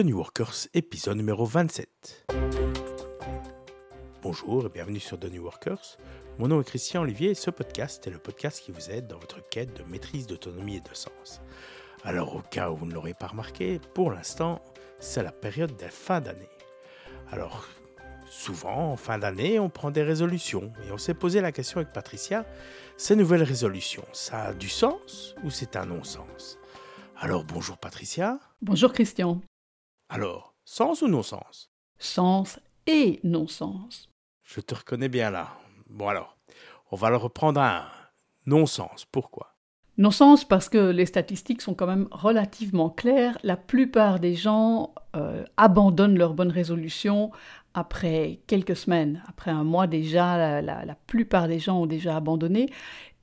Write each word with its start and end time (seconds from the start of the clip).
New 0.00 0.16
Workers, 0.16 0.68
épisode 0.74 1.18
numéro 1.18 1.44
27. 1.44 2.26
Bonjour 4.22 4.66
et 4.66 4.68
bienvenue 4.70 4.98
sur 4.98 5.20
The 5.20 5.26
New 5.26 5.44
Workers. 5.44 5.98
Mon 6.38 6.48
nom 6.48 6.60
est 6.60 6.64
Christian 6.64 7.02
Olivier 7.02 7.30
et 7.30 7.34
ce 7.34 7.50
podcast 7.50 8.04
est 8.06 8.10
le 8.10 8.18
podcast 8.18 8.62
qui 8.64 8.72
vous 8.72 8.90
aide 8.90 9.06
dans 9.06 9.18
votre 9.18 9.46
quête 9.48 9.76
de 9.76 9.84
maîtrise 9.84 10.26
d'autonomie 10.26 10.76
et 10.76 10.80
de 10.80 10.94
sens. 10.94 11.42
Alors 12.04 12.34
au 12.34 12.40
cas 12.40 12.70
où 12.70 12.76
vous 12.76 12.86
ne 12.86 12.94
l'aurez 12.94 13.14
pas 13.14 13.28
remarqué, 13.28 13.80
pour 13.94 14.10
l'instant, 14.10 14.64
c'est 14.98 15.22
la 15.22 15.30
période 15.30 15.76
des 15.76 15.88
fins 15.88 16.22
d'année. 16.22 16.48
Alors, 17.30 17.68
souvent, 18.28 18.92
en 18.92 18.96
fin 18.96 19.18
d'année, 19.18 19.60
on 19.60 19.68
prend 19.68 19.90
des 19.90 20.02
résolutions 20.02 20.72
et 20.88 20.90
on 20.90 20.98
s'est 20.98 21.14
posé 21.14 21.40
la 21.40 21.52
question 21.52 21.76
avec 21.76 21.92
Patricia, 21.92 22.44
ces 22.96 23.14
nouvelles 23.14 23.44
résolutions, 23.44 24.06
ça 24.12 24.42
a 24.44 24.54
du 24.54 24.70
sens 24.70 25.36
ou 25.44 25.50
c'est 25.50 25.76
un 25.76 25.84
non-sens? 25.84 26.58
Alors 27.18 27.44
bonjour 27.44 27.78
Patricia. 27.78 28.40
Bonjour 28.62 28.92
Christian. 28.92 29.42
Alors, 30.14 30.52
sens 30.66 31.00
ou 31.00 31.08
non-sens? 31.08 31.70
Sens 31.98 32.60
et 32.86 33.18
non-sens. 33.24 34.10
Je 34.44 34.60
te 34.60 34.74
reconnais 34.74 35.08
bien 35.08 35.30
là. 35.30 35.56
Bon 35.88 36.06
alors, 36.06 36.36
on 36.90 36.96
va 36.96 37.08
le 37.08 37.16
reprendre 37.16 37.58
à 37.58 37.78
un. 37.78 37.86
Non-sens. 38.44 39.06
Pourquoi? 39.10 39.56
Non-sens 39.96 40.44
parce 40.44 40.68
que 40.68 40.90
les 40.90 41.06
statistiques 41.06 41.62
sont 41.62 41.72
quand 41.72 41.86
même 41.86 42.08
relativement 42.10 42.90
claires. 42.90 43.38
La 43.42 43.56
plupart 43.56 44.20
des 44.20 44.34
gens 44.34 44.92
euh, 45.16 45.46
abandonnent 45.56 46.18
leurs 46.18 46.34
bonnes 46.34 46.50
résolutions 46.50 47.30
après 47.72 48.40
quelques 48.46 48.76
semaines. 48.76 49.22
Après 49.28 49.50
un 49.50 49.64
mois 49.64 49.86
déjà, 49.86 50.60
la, 50.60 50.94
plupart 51.06 51.48
des 51.48 51.58
gens 51.58 51.80
ont 51.80 51.86
déjà 51.86 52.16
abandonné. 52.18 52.68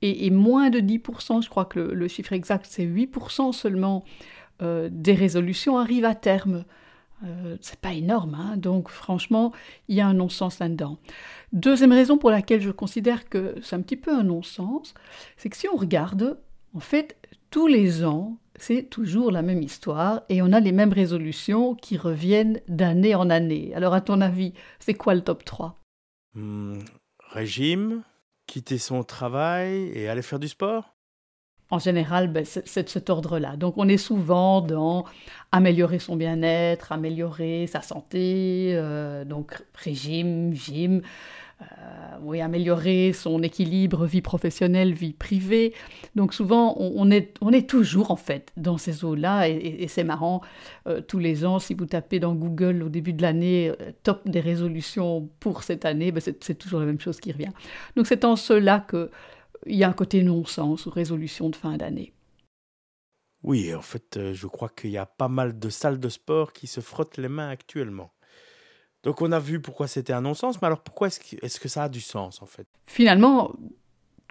Et, 0.02 0.30
moins 0.30 0.70
de 0.70 0.80
10%, 0.80 1.40
je 1.40 1.48
crois 1.48 1.66
que 1.66 1.78
le, 1.78 2.08
chiffre 2.08 2.32
exact 2.32 2.66
c'est 2.68 2.84
8% 2.84 3.52
seulement 3.52 4.02
euh, 4.62 4.88
des 4.90 5.14
résolutions 5.14 5.78
arrivent 5.78 6.04
à 6.04 6.14
terme. 6.14 6.64
Euh, 7.24 7.56
c'est 7.60 7.78
pas 7.80 7.92
énorme, 7.92 8.34
hein. 8.34 8.56
donc 8.56 8.88
franchement, 8.88 9.52
il 9.88 9.96
y 9.96 10.00
a 10.00 10.06
un 10.06 10.14
non-sens 10.14 10.58
là-dedans. 10.58 10.98
Deuxième 11.52 11.92
raison 11.92 12.16
pour 12.16 12.30
laquelle 12.30 12.62
je 12.62 12.70
considère 12.70 13.28
que 13.28 13.56
c'est 13.62 13.76
un 13.76 13.82
petit 13.82 13.98
peu 13.98 14.10
un 14.10 14.22
non-sens, 14.22 14.94
c'est 15.36 15.50
que 15.50 15.56
si 15.56 15.68
on 15.68 15.76
regarde, 15.76 16.38
en 16.72 16.80
fait, 16.80 17.18
tous 17.50 17.66
les 17.66 18.04
ans, 18.04 18.38
c'est 18.60 18.84
toujours 18.84 19.32
la 19.32 19.42
même 19.42 19.62
histoire 19.62 20.22
et 20.28 20.40
on 20.40 20.52
a 20.52 20.60
les 20.60 20.72
mêmes 20.72 20.92
résolutions 20.92 21.74
qui 21.74 21.96
reviennent 21.96 22.60
d'année 22.68 23.14
en 23.14 23.28
année. 23.28 23.72
Alors, 23.74 23.92
à 23.94 24.00
ton 24.00 24.20
avis, 24.20 24.54
c'est 24.78 24.94
quoi 24.94 25.14
le 25.14 25.22
top 25.22 25.44
3 25.44 25.76
hmm, 26.34 26.78
Régime, 27.32 28.02
quitter 28.46 28.78
son 28.78 29.02
travail 29.02 29.90
et 29.94 30.08
aller 30.08 30.22
faire 30.22 30.38
du 30.38 30.48
sport? 30.48 30.94
En 31.70 31.78
général, 31.78 32.28
ben, 32.28 32.44
c'est 32.44 32.82
de 32.82 32.88
cet 32.88 33.10
ordre-là. 33.10 33.56
Donc 33.56 33.74
on 33.76 33.88
est 33.88 33.96
souvent 33.96 34.60
dans 34.60 35.04
améliorer 35.52 36.00
son 36.00 36.16
bien-être, 36.16 36.92
améliorer 36.92 37.66
sa 37.68 37.80
santé, 37.80 38.72
euh, 38.74 39.24
donc 39.24 39.62
régime, 39.74 40.52
gym, 40.52 41.02
euh, 41.60 41.64
oui, 42.22 42.40
améliorer 42.40 43.12
son 43.12 43.42
équilibre 43.42 44.04
vie 44.04 44.20
professionnelle, 44.20 44.94
vie 44.94 45.12
privée. 45.12 45.72
Donc 46.16 46.34
souvent, 46.34 46.74
on, 46.78 47.08
est, 47.10 47.34
on 47.40 47.52
est 47.52 47.68
toujours 47.68 48.10
en 48.10 48.16
fait 48.16 48.50
dans 48.56 48.78
ces 48.78 49.04
eaux-là 49.04 49.48
et, 49.48 49.86
c'est 49.86 50.04
marrant, 50.04 50.40
euh, 50.88 51.00
tous 51.00 51.18
les 51.18 51.44
ans, 51.44 51.60
si 51.60 51.74
vous 51.74 51.86
tapez 51.86 52.18
dans 52.18 52.34
Google 52.34 52.82
au 52.82 52.88
début 52.88 53.12
de 53.12 53.22
l'année, 53.22 53.72
top 54.02 54.26
des 54.28 54.40
résolutions 54.40 55.28
pour 55.38 55.62
cette 55.62 55.84
année, 55.84 56.10
ben, 56.10 56.20
c'est 56.20 56.58
toujours 56.58 56.80
la 56.80 56.86
même 56.86 57.00
chose 57.00 57.20
qui 57.20 57.30
revient. 57.30 57.52
Donc 57.94 58.08
c'est 58.08 58.24
en 58.24 58.34
cela 58.34 58.80
que 58.80 59.10
il 59.66 59.76
y 59.76 59.84
a 59.84 59.88
un 59.88 59.92
côté 59.92 60.22
non-sens 60.22 60.86
ou 60.86 60.90
résolution 60.90 61.50
de 61.50 61.56
fin 61.56 61.76
d'année. 61.76 62.12
Oui, 63.42 63.74
en 63.74 63.82
fait, 63.82 64.16
euh, 64.16 64.34
je 64.34 64.46
crois 64.46 64.68
qu'il 64.68 64.90
y 64.90 64.98
a 64.98 65.06
pas 65.06 65.28
mal 65.28 65.58
de 65.58 65.68
salles 65.70 65.98
de 65.98 66.08
sport 66.08 66.52
qui 66.52 66.66
se 66.66 66.80
frottent 66.80 67.16
les 67.16 67.28
mains 67.28 67.48
actuellement. 67.48 68.12
Donc 69.02 69.22
on 69.22 69.32
a 69.32 69.38
vu 69.38 69.60
pourquoi 69.60 69.86
c'était 69.86 70.12
un 70.12 70.20
non-sens, 70.20 70.60
mais 70.60 70.66
alors 70.66 70.82
pourquoi 70.82 71.06
est-ce 71.06 71.20
que, 71.20 71.44
est 71.44 71.58
que, 71.58 71.68
ça 71.68 71.84
a 71.84 71.88
du 71.88 72.02
sens 72.02 72.42
en 72.42 72.46
fait? 72.46 72.66
Finalement, 72.86 73.54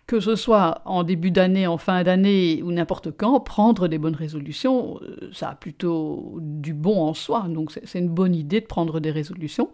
que 0.05 0.19
ce 0.19 0.35
soit 0.35 0.81
en 0.85 1.03
début 1.03 1.31
d'année, 1.31 1.65
en 1.65 1.79
fin 1.79 2.03
d'année 2.03 2.61
ou 2.61 2.71
n'importe 2.71 3.11
quand, 3.11 3.39
prendre 3.39 3.87
des 3.87 3.97
bonnes 3.97 4.15
résolutions, 4.15 4.99
euh, 5.01 5.29
ça 5.33 5.49
a 5.49 5.55
plutôt 5.55 6.37
du 6.39 6.75
bon 6.75 7.01
en 7.01 7.15
soi. 7.15 7.47
Donc 7.49 7.71
c'est 7.71 7.99
une 7.99 8.09
bonne 8.09 8.35
idée 8.35 8.61
de 8.61 8.67
prendre 8.67 8.99
des 8.99 9.11
résolutions, 9.11 9.71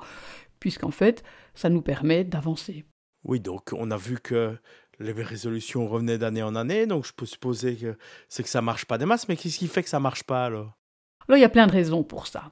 puisqu'en 0.59 0.91
fait, 0.91 1.23
ça 1.55 1.69
nous 1.69 1.81
permet 1.81 2.23
d'avancer. 2.23 2.85
Oui, 3.25 3.39
donc 3.39 3.73
on 3.73 3.91
a 3.91 3.97
vu 3.97 4.19
que 4.19 4.55
les 4.99 5.11
résolutions 5.11 5.87
revenaient 5.87 6.17
d'année 6.17 6.43
en 6.43 6.55
année, 6.55 6.87
donc 6.87 7.05
je 7.05 7.13
peux 7.13 7.25
supposer 7.25 7.75
que 7.75 7.97
c'est 8.29 8.43
que 8.43 8.49
ça 8.49 8.61
marche 8.61 8.85
pas 8.85 8.97
des 8.97 9.05
masses, 9.05 9.27
mais 9.27 9.35
qu'est-ce 9.35 9.57
qui 9.57 9.67
fait 9.67 9.83
que 9.83 9.89
ça 9.89 9.99
marche 9.99 10.23
pas 10.23 10.45
alors? 10.45 10.73
Alors 11.27 11.37
il 11.37 11.41
y 11.41 11.45
a 11.45 11.49
plein 11.49 11.67
de 11.67 11.71
raisons 11.71 12.03
pour 12.03 12.27
ça. 12.27 12.51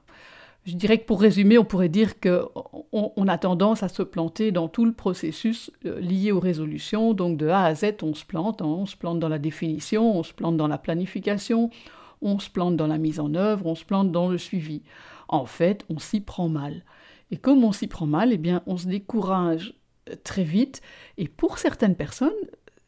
Je 0.66 0.74
dirais 0.74 0.98
que 0.98 1.04
pour 1.04 1.20
résumer, 1.20 1.58
on 1.58 1.64
pourrait 1.64 1.90
dire 1.90 2.18
qu'on 2.18 2.48
on 2.92 3.28
a 3.28 3.36
tendance 3.36 3.82
à 3.82 3.88
se 3.88 4.02
planter 4.02 4.50
dans 4.50 4.68
tout 4.68 4.86
le 4.86 4.92
processus 4.92 5.70
euh, 5.84 6.00
lié 6.00 6.32
aux 6.32 6.40
résolutions. 6.40 7.12
Donc 7.12 7.36
de 7.36 7.48
A 7.48 7.64
à 7.64 7.74
Z, 7.74 7.96
on 8.02 8.14
se 8.14 8.24
plante. 8.24 8.62
Hein. 8.62 8.66
On 8.66 8.86
se 8.86 8.96
plante 8.96 9.20
dans 9.20 9.28
la 9.28 9.38
définition, 9.38 10.16
on 10.18 10.22
se 10.22 10.32
plante 10.32 10.56
dans 10.56 10.68
la 10.68 10.78
planification, 10.78 11.68
on 12.22 12.38
se 12.38 12.48
plante 12.48 12.76
dans 12.76 12.86
la 12.86 12.96
mise 12.96 13.20
en 13.20 13.34
œuvre, 13.34 13.66
on 13.66 13.74
se 13.74 13.84
plante 13.84 14.10
dans 14.10 14.28
le 14.28 14.38
suivi. 14.38 14.82
En 15.28 15.44
fait, 15.44 15.84
on 15.90 15.98
s'y 15.98 16.22
prend 16.22 16.48
mal. 16.48 16.84
Et 17.30 17.36
comme 17.36 17.62
on 17.62 17.72
s'y 17.72 17.86
prend 17.86 18.06
mal, 18.06 18.32
eh 18.32 18.38
bien, 18.38 18.62
on 18.66 18.78
se 18.78 18.86
décourage 18.86 19.74
très 20.22 20.44
vite. 20.44 20.82
Et 21.18 21.28
pour 21.28 21.58
certaines 21.58 21.96
personnes, 21.96 22.32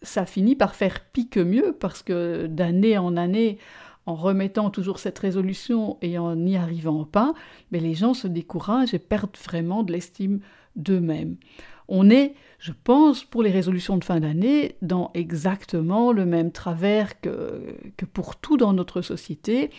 ça 0.03 0.27
finit 0.27 0.57
par 0.57 0.75
faire 0.75 1.05
pique 1.13 1.39
mieux 1.39 1.73
parce 1.79 2.03
que 2.03 2.47
d'année 2.47 2.99
en 2.99 3.17
année, 3.17 3.59
en 4.07 4.15
remettant 4.15 4.71
toujours 4.71 4.99
cette 4.99 5.19
résolution 5.19 5.99
et 6.01 6.19
en 6.19 6.37
n'y 6.37 6.57
arrivant 6.57 7.05
pas, 7.05 7.35
mais 7.73 7.81
les 7.81 7.95
gens 7.95 8.15
se 8.15 8.29
découragent 8.29 8.95
et 8.95 9.01
perdent 9.01 9.37
vraiment 9.45 9.83
de 9.83 9.93
l'estime 9.93 10.41
d'eux-mêmes. 10.77 11.37
On 11.89 12.11
est, 12.11 12.35
je 12.59 12.73
pense, 12.85 13.25
pour 13.25 13.43
les 13.43 13.51
résolutions 13.51 13.97
de 13.97 14.05
fin 14.05 14.21
d'année, 14.21 14.77
dans 14.83 15.11
exactement 15.15 16.13
le 16.13 16.27
même 16.27 16.53
travers 16.53 17.21
que, 17.21 17.77
que 17.97 18.05
pour 18.05 18.37
tout 18.37 18.57
dans 18.57 18.73
notre 18.73 19.03
société 19.03 19.71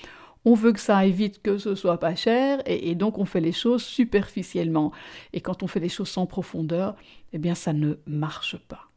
on 0.47 0.53
veut 0.53 0.72
que 0.72 0.80
ça 0.80 0.96
aille 0.96 1.12
vite, 1.12 1.41
que 1.41 1.58
ce 1.58 1.75
soit 1.75 2.00
pas 2.00 2.16
cher, 2.16 2.62
et, 2.66 2.96
donc 2.96 3.18
on 3.18 3.25
fait 3.25 3.41
les 3.41 3.52
choses 3.52 3.84
superficiellement. 3.84 4.94
Et 5.34 5.41
quand 5.41 5.62
on 5.62 5.68
fait 5.68 5.81
les 5.81 5.90
choses 5.90 6.08
sans 6.08 6.25
profondeur, 6.25 6.96
eh 7.34 7.38
bien 7.38 7.53
ça 7.53 7.74
ne 7.74 7.96
marche 8.06 8.56
pas. 8.56 8.90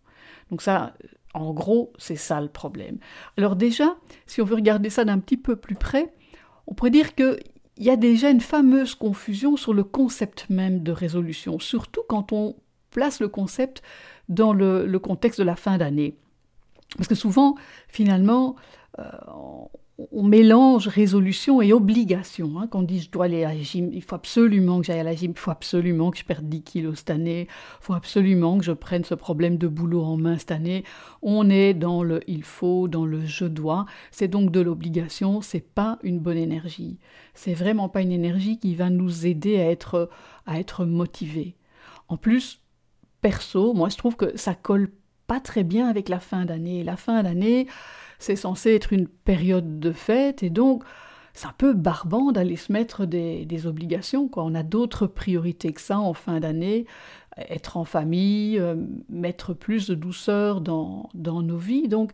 Donc 0.50 0.62
ça, 0.62 0.94
en 1.34 1.52
gros, 1.52 1.92
c'est 1.98 2.14
ça 2.14 2.40
le 2.40 2.46
problème. 2.46 2.98
Alors 3.36 3.56
déjà, 3.56 3.96
si 4.26 4.40
on 4.40 4.44
veut 4.44 4.54
regarder 4.54 4.90
ça 4.90 5.04
d'un 5.04 5.18
petit 5.18 5.36
peu 5.36 5.56
plus 5.56 5.74
près, 5.74 6.14
on 6.68 6.74
pourrait 6.74 6.92
dire 6.92 7.16
qu'il 7.16 7.40
y 7.78 7.90
a 7.90 7.96
déjà 7.96 8.30
une 8.30 8.40
fameuse 8.40 8.94
confusion 8.94 9.56
sur 9.56 9.74
le 9.74 9.82
concept 9.82 10.48
même 10.50 10.84
de 10.84 10.92
résolution, 10.92 11.58
surtout 11.58 12.02
quand 12.08 12.32
on 12.32 12.54
place 12.92 13.18
le 13.18 13.26
concept 13.26 13.82
dans 14.28 14.52
le, 14.52 14.86
contexte 15.00 15.40
de 15.40 15.44
la 15.44 15.56
fin 15.56 15.78
d'année. 15.78 16.16
Parce 16.96 17.08
que 17.08 17.16
souvent, 17.16 17.56
finalement, 17.88 18.54
euh, 19.00 19.02
on 20.12 20.22
mélange 20.22 20.88
résolution 20.88 21.60
et 21.62 21.72
obligation. 21.72 22.58
Hein. 22.58 22.66
Quand 22.68 22.80
on 22.80 22.82
dit 22.82 23.00
je 23.00 23.10
dois 23.10 23.26
aller 23.26 23.44
à 23.44 23.54
la 23.54 23.60
gym, 23.60 23.90
il 23.92 24.02
faut 24.02 24.14
absolument 24.14 24.80
que 24.80 24.86
j'aille 24.86 25.00
à 25.00 25.04
la 25.04 25.14
gym, 25.14 25.32
il 25.32 25.38
faut 25.38 25.50
absolument 25.50 26.10
que 26.10 26.18
je 26.18 26.24
perde 26.24 26.48
10 26.48 26.62
kilos 26.62 26.98
cette 26.98 27.10
année, 27.10 27.42
il 27.50 27.84
faut 27.84 27.94
absolument 27.94 28.58
que 28.58 28.64
je 28.64 28.72
prenne 28.72 29.04
ce 29.04 29.14
problème 29.14 29.58
de 29.58 29.68
boulot 29.68 30.02
en 30.02 30.16
main 30.16 30.38
cette 30.38 30.52
année. 30.52 30.84
On 31.22 31.50
est 31.50 31.74
dans 31.74 32.02
le 32.02 32.20
il 32.26 32.42
faut, 32.42 32.88
dans 32.88 33.04
le 33.04 33.24
je 33.26 33.44
dois. 33.44 33.86
C'est 34.10 34.28
donc 34.28 34.50
de 34.50 34.60
l'obligation, 34.60 35.42
c'est 35.42 35.60
pas 35.60 35.98
une 36.02 36.18
bonne 36.18 36.38
énergie. 36.38 36.98
C'est 37.34 37.54
vraiment 37.54 37.88
pas 37.88 38.02
une 38.02 38.12
énergie 38.12 38.58
qui 38.58 38.74
va 38.74 38.90
nous 38.90 39.26
aider 39.26 39.58
à 39.58 39.70
être, 39.70 40.10
à 40.46 40.58
être 40.58 40.84
motivé. 40.84 41.56
En 42.08 42.16
plus, 42.16 42.60
perso, 43.20 43.74
moi 43.74 43.88
je 43.88 43.96
trouve 43.96 44.16
que 44.16 44.36
ça 44.36 44.54
colle 44.54 44.90
pas 45.26 45.40
très 45.40 45.62
bien 45.62 45.88
avec 45.88 46.08
la 46.08 46.18
fin 46.18 46.44
d'année. 46.44 46.82
La 46.82 46.96
fin 46.96 47.22
d'année, 47.22 47.68
c'est 48.20 48.36
censé 48.36 48.74
être 48.74 48.92
une 48.92 49.08
période 49.08 49.80
de 49.80 49.90
fête, 49.90 50.44
et 50.44 50.50
donc 50.50 50.84
c'est 51.32 51.46
un 51.46 51.54
peu 51.56 51.72
barbant 51.72 52.32
d'aller 52.32 52.56
se 52.56 52.72
mettre 52.72 53.06
des, 53.06 53.66
obligations. 53.66 54.30
On 54.36 54.54
a 54.54 54.62
d'autres 54.62 55.06
priorités 55.06 55.72
que 55.72 55.80
ça 55.80 55.98
en 55.98 56.12
fin 56.12 56.40
d'année, 56.40 56.86
être 57.36 57.76
en 57.76 57.84
famille, 57.84 58.58
euh, 58.58 58.76
mettre 59.08 59.54
plus 59.54 59.86
de 59.88 59.94
douceur 59.94 60.60
dans, 60.60 61.08
nos 61.14 61.56
vies. 61.56 61.88
Donc 61.88 62.12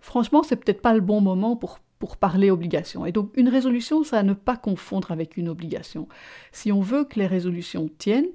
franchement, 0.00 0.42
c'est 0.42 0.56
peut-être 0.56 0.82
pas 0.82 0.94
le 0.94 1.00
bon 1.00 1.20
moment 1.20 1.56
pour, 1.56 1.78
pour 1.98 2.16
parler 2.16 2.50
obligation. 2.50 3.06
Et 3.06 3.12
donc 3.12 3.30
une 3.36 3.48
résolution, 3.48 4.04
ça 4.04 4.18
à 4.18 4.22
ne 4.22 4.34
pas 4.34 4.56
confondre 4.56 5.10
avec 5.10 5.36
une 5.36 5.48
obligation. 5.48 6.08
Si 6.52 6.70
on 6.72 6.80
veut 6.80 7.04
que 7.04 7.18
les 7.18 7.26
résolutions 7.26 7.88
tiennent, 7.98 8.28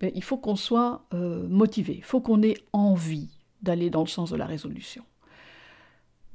ben, 0.00 0.10
il 0.14 0.22
faut 0.22 0.36
qu'on 0.36 0.56
soit 0.56 1.04
euh, 1.12 1.46
motivé, 1.48 1.94
il 1.96 2.04
faut 2.04 2.20
qu'on 2.20 2.42
ait 2.42 2.56
envie 2.72 3.28
d'aller 3.62 3.90
dans 3.90 4.02
le 4.02 4.06
sens 4.06 4.30
de 4.30 4.36
la 4.36 4.46
résolution. 4.46 5.04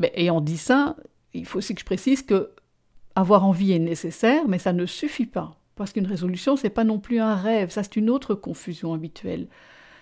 Mais 0.02 0.12
ayant 0.16 0.42
dit 0.42 0.58
ça, 0.58 0.96
il 1.34 1.46
faut 1.46 1.60
aussi 1.60 1.76
que 1.76 1.80
je 1.80 1.86
précise 1.86 2.24
que 2.24 2.50
avoir 3.14 3.46
envie 3.46 3.72
est 3.72 3.80
nécessaire, 3.80 4.48
mais 4.48 4.58
ça 4.58 4.74
ne 4.74 4.88
suffit 4.88 5.28
pas. 5.28 5.60
Parce 5.76 5.94
qu'une 5.94 6.08
résolution, 6.08 6.56
c'est 6.56 6.72
pas 6.72 6.84
non 6.84 7.00
plus 7.00 7.20
un 7.20 7.36
rêve. 7.36 7.70
Ça, 7.70 7.84
c'est 7.84 7.98
une 7.98 8.10
autre 8.10 8.34
confusion 8.34 8.94
habituelle. 8.94 9.48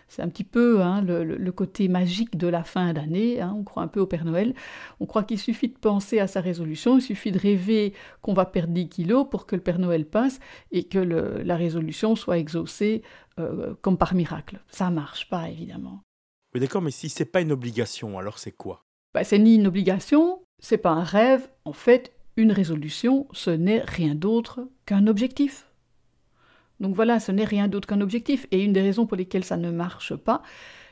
C'est 0.08 0.22
un 0.22 0.30
petit 0.30 0.46
peu 0.46 0.82
hein, 0.82 1.02
le, 1.02 1.52
côté 1.52 1.90
magique 1.90 2.38
de 2.38 2.48
la 2.48 2.64
fin 2.64 2.94
d'année. 2.94 3.42
Hein. 3.42 3.54
on 3.58 3.64
croit 3.64 3.84
un 3.84 3.88
peu 3.88 4.00
au 4.00 4.08
Père 4.08 4.24
Noël. 4.24 4.56
On 5.02 5.06
croit 5.06 5.24
qu'il 5.24 5.38
suffit 5.38 5.68
de 5.68 5.78
penser 5.78 6.20
à 6.20 6.28
sa 6.28 6.40
résolution, 6.40 6.98
il 6.98 7.02
suffit 7.02 7.32
de 7.32 7.38
rêver 7.38 7.94
qu'on 8.22 8.34
va 8.34 8.46
perdre 8.46 8.74
10 8.74 8.88
kilos 8.88 9.28
pour 9.30 9.46
que 9.46 9.56
le 9.56 9.62
Père 9.62 9.80
Noël 9.80 10.06
passe 10.06 10.40
et 10.72 10.86
que 10.86 10.98
la 10.98 11.56
résolution 11.58 12.16
soit 12.16 12.38
exaucée 12.40 13.04
euh, 13.38 13.76
comme 13.82 13.98
par 13.98 14.16
miracle. 14.16 14.62
Ça 14.70 14.90
marche 14.90 15.30
pas, 15.30 15.50
évidemment. 15.50 16.02
Oui, 16.56 16.62
d'accord, 16.62 16.82
mais 16.82 16.92
si 16.92 17.10
c'est 17.10 17.26
pas 17.26 17.42
une 17.42 17.52
obligation, 17.52 18.18
alors 18.18 18.40
c'est 18.40 18.54
quoi? 18.54 18.86
Bah, 19.14 19.24
C'est 19.24 19.40
ni 19.40 19.56
une 19.56 19.68
obligation, 19.68 20.42
c'est 20.60 20.78
pas 20.78 20.92
un 20.92 21.04
rêve. 21.04 21.50
En 21.66 21.74
fait, 21.74 22.14
une 22.38 22.52
résolution, 22.52 23.28
ce 23.32 23.50
n'est 23.50 23.82
rien 23.82 24.16
d'autre 24.16 24.68
qu'un 24.86 25.08
objectif. 25.08 25.68
Donc 26.80 26.96
voilà, 26.96 27.20
ce 27.20 27.32
n'est 27.32 27.46
rien 27.46 27.68
d'autre 27.68 27.88
qu'un 27.88 28.02
objectif. 28.02 28.48
Et 28.52 28.64
une 28.64 28.74
des 28.74 28.82
raisons 28.82 29.06
pour 29.06 29.18
lesquelles 29.18 29.44
ça 29.44 29.58
ne 29.58 29.72
marche 29.72 30.16
pas, 30.16 30.42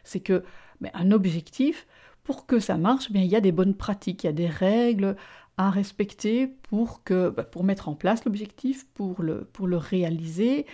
c'est 0.04 0.20
que 0.20 0.44
mais 0.80 0.92
un 0.94 1.12
objectif, 1.12 1.88
pour 2.24 2.46
que 2.46 2.60
ça 2.60 2.78
marche, 2.78 3.12
bien, 3.12 3.24
il 3.24 3.30
y 3.30 3.36
a 3.36 3.42
des 3.42 3.52
bonnes 3.52 3.74
pratiques, 3.74 4.24
il 4.24 4.28
y 4.28 4.30
a 4.30 4.34
des 4.34 4.48
règles 4.48 5.16
à 5.58 5.72
respecter 5.72 6.48
pour, 6.48 7.04
que, 7.04 7.30
bah, 7.30 7.44
pour 7.44 7.64
mettre 7.64 7.90
en 7.90 7.96
place 7.96 8.26
l'objectif, 8.26 8.86
pour 8.94 9.24
le, 9.24 9.46
pour 9.46 9.66
le 9.66 9.78
réaliser, 9.78 10.68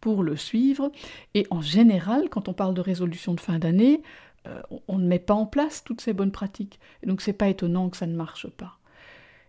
pour 0.00 0.22
le 0.22 0.34
suivre. 0.36 0.90
Et 1.34 1.46
en 1.50 1.60
général, 1.60 2.30
quand 2.30 2.48
on 2.48 2.54
parle 2.54 2.72
de 2.72 2.80
résolution 2.80 3.34
de 3.34 3.40
fin 3.40 3.58
d'année, 3.58 4.02
euh, 4.46 4.60
on 4.88 4.98
ne 4.98 5.06
met 5.06 5.18
pas 5.18 5.34
en 5.34 5.46
place 5.46 5.84
toutes 5.84 6.00
ces 6.00 6.12
bonnes 6.12 6.32
pratiques. 6.32 6.80
Et 7.02 7.06
donc 7.06 7.20
c'est 7.20 7.32
pas 7.32 7.48
étonnant 7.48 7.90
que 7.90 7.96
ça 7.96 8.06
ne 8.06 8.16
marche 8.16 8.48
pas. 8.48 8.78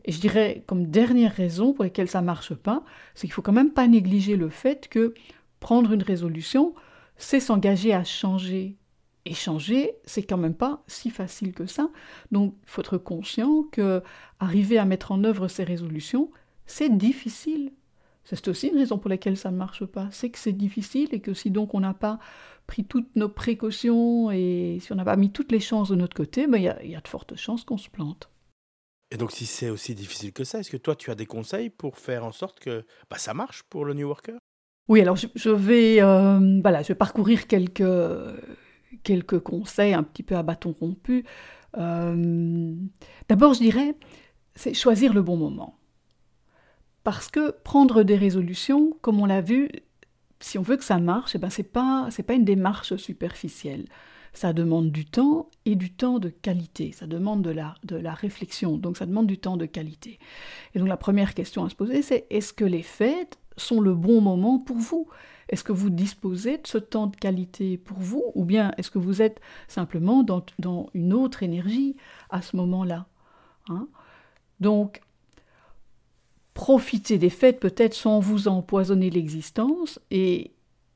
Et 0.06 0.12
je 0.12 0.20
dirais, 0.20 0.64
comme 0.66 0.88
dernière 0.88 1.34
raison 1.34 1.74
pour 1.74 1.84
laquelle 1.84 2.10
ça 2.10 2.22
marche 2.22 2.54
pas, 2.54 2.84
c'est 3.14 3.28
qu'il 3.28 3.34
faut 3.34 3.42
quand 3.42 3.52
même 3.52 3.72
pas 3.72 3.88
négliger 3.88 4.36
le 4.36 4.50
fait 4.50 4.88
que 4.88 5.14
prendre 5.60 5.92
une 5.92 6.02
résolution, 6.02 6.74
c'est 7.18 7.40
s'engager 7.40 7.94
à 7.94 8.04
changer. 8.04 8.78
Et 9.26 9.36
changer, 9.36 9.92
c'est 10.04 10.24
quand 10.24 10.38
même 10.38 10.56
pas 10.56 10.84
si 10.88 11.12
facile 11.12 11.54
que 11.54 11.68
ça. 11.68 11.90
Donc, 12.32 12.56
il 12.64 12.70
faut 12.70 12.82
être 12.82 12.98
conscient 12.98 13.64
que 13.72 14.02
arriver 14.40 14.80
à 14.80 14.86
mettre 14.86 15.12
en 15.12 15.24
œuvre 15.24 15.48
ces 15.48 15.64
résolutions, 15.64 16.32
c'est 16.66 16.90
difficile. 16.90 17.72
C'est 18.24 18.48
aussi 18.48 18.68
une 18.68 18.78
raison 18.78 18.98
pour 18.98 19.10
laquelle 19.10 19.38
ça 19.38 19.52
ne 19.52 19.58
marche 19.58 19.86
pas. 19.86 20.08
C'est 20.12 20.30
que 20.30 20.38
c'est 20.38 20.54
difficile 20.54 21.10
et 21.12 21.20
que 21.20 21.34
si 21.34 21.52
donc 21.52 21.74
on 21.74 21.80
n'a 21.80 21.94
pas 21.94 22.20
pris 22.68 22.86
toutes 22.86 23.16
nos 23.16 23.30
précautions 23.30 24.32
et 24.32 24.78
si 24.80 24.92
on 24.92 24.96
n'a 24.96 25.06
pas 25.06 25.16
mis 25.16 25.32
toutes 25.32 25.52
les 25.52 25.60
chances 25.60 25.90
de 25.90 25.96
notre 25.96 26.16
côté, 26.16 26.48
ben, 26.48 26.58
il 26.58 26.88
y, 26.88 26.92
y 26.92 26.96
a 26.96 27.02
de 27.02 27.08
fortes 27.08 27.36
chances 27.36 27.64
qu'on 27.64 27.78
se 27.78 27.90
plante. 27.90 28.30
Et 29.12 29.18
donc, 29.18 29.32
si 29.32 29.46
c'est 29.46 29.70
aussi 29.70 29.94
difficile 29.94 30.32
que 30.32 30.46
ça, 30.46 30.60
est-ce 30.60 30.72
que 30.72 30.78
toi, 30.78 30.96
tu 30.96 31.12
as 31.12 31.16
des 31.16 31.26
conseils 31.26 31.70
pour 31.70 31.98
faire 31.98 32.24
en 32.24 32.32
sorte 32.32 32.62
que 32.62 32.86
bah, 33.10 33.18
ça 33.18 33.34
marche 33.34 33.64
pour 33.64 33.84
le 33.84 33.94
New 33.94 34.08
Worker? 34.08 34.38
Oui, 34.88 35.02
alors 35.02 35.16
je, 35.16 35.50
vais, 35.50 36.02
euh, 36.02 36.60
voilà, 36.62 36.82
je 36.82 36.90
vais 36.90 36.96
parcourir 36.96 37.48
quelques, 37.48 37.84
quelques 39.04 39.40
conseils 39.40 39.94
un 39.94 40.04
petit 40.04 40.24
peu 40.24 40.36
à 40.36 40.44
bâton 40.44 40.76
rompu. 40.80 41.26
Euh, 41.78 42.74
d'abord, 43.28 43.54
je 43.54 43.60
dirais, 43.60 43.96
c'est 44.56 44.74
choisir 44.74 45.14
le 45.14 45.22
bon 45.22 45.38
moment. 45.38 45.78
Parce 47.04 47.30
que 47.30 47.52
prendre 47.64 48.04
des 48.04 48.16
résolutions, 48.16 48.94
comme 49.02 49.20
on 49.20 49.26
l'a 49.26 49.42
vu, 49.42 49.70
si 50.40 50.58
on 50.58 50.62
veut 50.62 50.78
que 50.78 50.84
ça 50.84 51.00
marche, 51.00 51.36
eh 51.36 51.38
ben 51.38 51.50
c'est 51.50 51.64
pas 51.64 52.10
pas 52.26 52.34
une 52.34 52.46
démarche 52.46 52.96
superficielle. 52.96 53.86
Ça 54.34 54.54
demande 54.54 54.92
du 54.92 55.06
temps 55.06 55.50
et 55.66 55.76
du 55.76 55.92
temps 55.92 56.20
de 56.20 56.30
qualité, 56.30 56.94
ça 56.94 57.06
demande 57.06 57.42
de 57.42 57.50
la, 57.50 57.76
de 57.84 57.98
la 57.98 58.14
réflexion, 58.14 58.78
donc 58.78 58.96
ça 58.98 59.06
demande 59.06 59.28
du 59.28 59.38
temps 59.38 59.58
de 59.58 59.66
qualité. 59.66 60.20
Et 60.74 60.80
donc 60.80 60.88
la 60.88 60.96
première 60.96 61.34
question 61.34 61.66
à 61.66 61.70
se 61.70 61.76
poser, 61.76 62.02
c'est 62.02 62.28
est-ce 62.30 62.54
que 62.54 62.64
les 62.64 62.84
fêtes 62.84 63.40
sont 63.58 63.82
le 63.82 63.94
bon 63.94 64.22
moment 64.22 64.58
pour 64.58 64.78
vous? 64.78 65.08
Est-ce 65.50 65.66
que 65.66 65.74
vous 65.74 65.90
disposez 65.90 66.60
de 66.60 66.68
ce 66.68 66.78
temps 66.78 67.08
de 67.08 67.16
qualité 67.18 67.78
pour 67.78 68.00
vous? 68.00 68.24
Ou 68.36 68.46
bien 68.46 68.72
est-ce 68.78 68.90
que 68.90 69.00
vous 69.00 69.22
êtes 69.22 69.42
simplement 69.68 70.24
dans, 70.24 70.46
dans 70.60 70.90
une 70.94 71.12
autre 71.14 71.44
énergie 71.44 71.98
à 72.30 72.42
ce 72.42 72.56
moment-là 72.56 73.08
hein? 73.68 73.90
Donc, 74.62 75.02
profitez 76.54 77.18
des 77.18 77.30
fêtes 77.30 77.60
peut-être 77.60 77.94
sans 77.94 78.20
vous 78.20 78.48
empoisonner 78.48 79.10
l'existence 79.10 80.00
et 80.12 80.52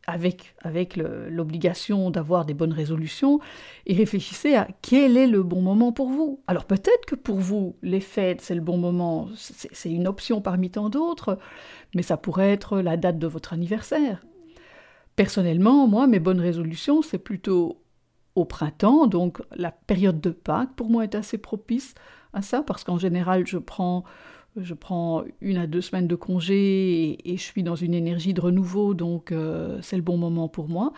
avec, 0.08 0.54
avec 0.62 0.98
l'obligation 0.98 2.12
d'avoir 2.12 2.46
des 2.46 2.54
bonnes 2.54 2.74
résolutions 2.74 3.40
et 3.88 3.96
réfléchissez 3.96 4.56
à 4.56 4.68
quel 4.82 5.18
est 5.18 5.28
le 5.28 5.42
bon 5.42 5.62
moment 5.62 5.92
pour 5.92 6.10
vous. 6.10 6.42
Alors 6.48 6.66
peut-être 6.66 7.06
que 7.08 7.16
pour 7.16 7.38
vous, 7.38 7.76
les 7.82 8.00
fêtes, 8.00 8.42
c'est 8.42 8.56
le 8.56 8.62
bon 8.62 8.78
moment, 8.78 9.30
c'est 9.36 9.92
une 9.92 10.08
option 10.08 10.42
parmi 10.42 10.70
tant 10.70 10.90
d'autres, 10.90 11.40
mais 11.96 12.04
ça 12.04 12.18
pourrait 12.18 12.52
être 12.52 12.82
la 12.82 12.98
date 12.98 13.18
de 13.18 13.28
votre 13.28 13.54
anniversaire. 13.54 14.24
Personnellement, 15.16 15.88
moi, 15.88 16.08
mes 16.08 16.20
bonnes 16.20 16.42
résolutions, 16.42 17.02
c'est 17.02 17.18
plutôt 17.18 17.82
au 18.36 18.46
printemps, 18.46 19.08
donc 19.08 19.42
la 19.56 19.72
période 19.72 20.20
de 20.20 20.30
Pâques 20.30 20.76
pour 20.76 20.90
moi 20.90 21.06
est 21.06 21.16
assez 21.16 21.38
propice 21.38 21.96
à 22.34 22.42
ça, 22.42 22.62
parce 22.62 22.84
qu'en 22.84 23.00
général, 23.00 23.48
je 23.48 23.58
prends 23.58 24.04
je 24.58 24.74
prends 24.74 25.24
une 25.42 25.58
à 25.58 25.68
deux 25.68 25.82
semaines 25.82 26.08
de 26.08 26.16
congé 26.16 27.18
et, 27.30 27.38
je 27.38 27.42
suis 27.42 27.64
dans 27.64 27.76
une 27.76 27.94
énergie 27.94 28.34
de 28.34 28.42
renouveau, 28.42 28.94
donc 28.94 29.32
euh, 29.32 29.80
c'est 29.82 29.98
le 29.98 30.02
bon 30.02 30.18
moment 30.18 30.48
pour 30.48 30.70
moi. 30.70 30.94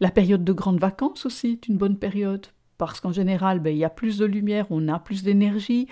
La 0.00 0.10
période 0.10 0.44
de 0.44 0.52
grandes 0.52 0.80
vacances 0.80 1.26
aussi 1.26 1.52
est 1.52 1.68
une 1.68 1.76
bonne 1.76 1.98
période, 1.98 2.46
parce 2.78 3.00
qu'en 3.00 3.12
général, 3.12 3.60
ben, 3.60 3.70
il 3.70 3.78
y 3.78 3.84
a 3.84 3.90
plus 3.90 4.18
de 4.18 4.24
lumière, 4.24 4.66
on 4.70 4.88
a 4.88 4.98
plus 4.98 5.22
d'énergie 5.22 5.88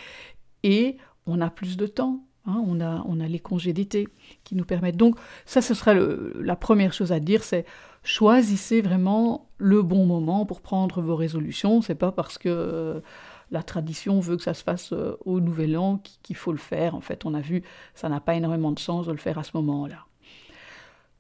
et 0.63 0.97
on 1.27 1.41
a 1.41 1.51
plus 1.51 1.77
de 1.77 1.87
temps. 1.87 2.25
Hein. 2.47 2.65
on, 2.67 2.81
a, 2.81 3.05
on 3.07 3.21
a 3.21 3.29
les 3.29 3.39
congés 3.39 3.75
d'été 3.75 4.09
qui 4.45 4.55
nous 4.55 4.65
permettent. 4.65 4.97
Donc 4.97 5.17
ça, 5.45 5.61
ce 5.61 5.75
sera 5.75 5.93
la 5.95 6.57
première 6.57 6.95
chose 6.95 7.13
à 7.13 7.21
dire, 7.21 7.45
c'est 7.45 7.67
choisissez 8.03 8.81
vraiment 8.81 9.51
le 9.59 9.83
bon 9.83 10.07
moment 10.07 10.47
pour 10.47 10.63
prendre 10.63 11.03
vos 11.03 11.17
résolutions. 11.17 11.83
C'est 11.83 11.95
pas 11.95 12.13
parce 12.13 12.39
que 12.39 13.03
la 13.51 13.63
tradition 13.63 14.21
veut 14.21 14.37
que 14.37 14.43
ça 14.43 14.55
se 14.55 14.63
fasse 14.63 14.93
euh, 14.93 15.17
au 15.25 15.41
Nouvel 15.41 15.77
An, 15.77 16.03
qu'il 16.23 16.37
faut 16.37 16.53
le 16.53 16.59
faire. 16.59 16.95
En 16.95 17.01
fait, 17.01 17.25
on 17.25 17.35
a 17.35 17.41
vu, 17.41 17.63
ça 17.95 18.09
n'a 18.09 18.21
pas 18.21 18.35
énormément 18.35 18.73
de 18.73 18.79
sens 18.79 19.07
de 19.07 19.13
le 19.13 19.19
faire 19.19 19.39
à 19.39 19.45
ce 19.45 19.53
moment-là. 19.55 20.07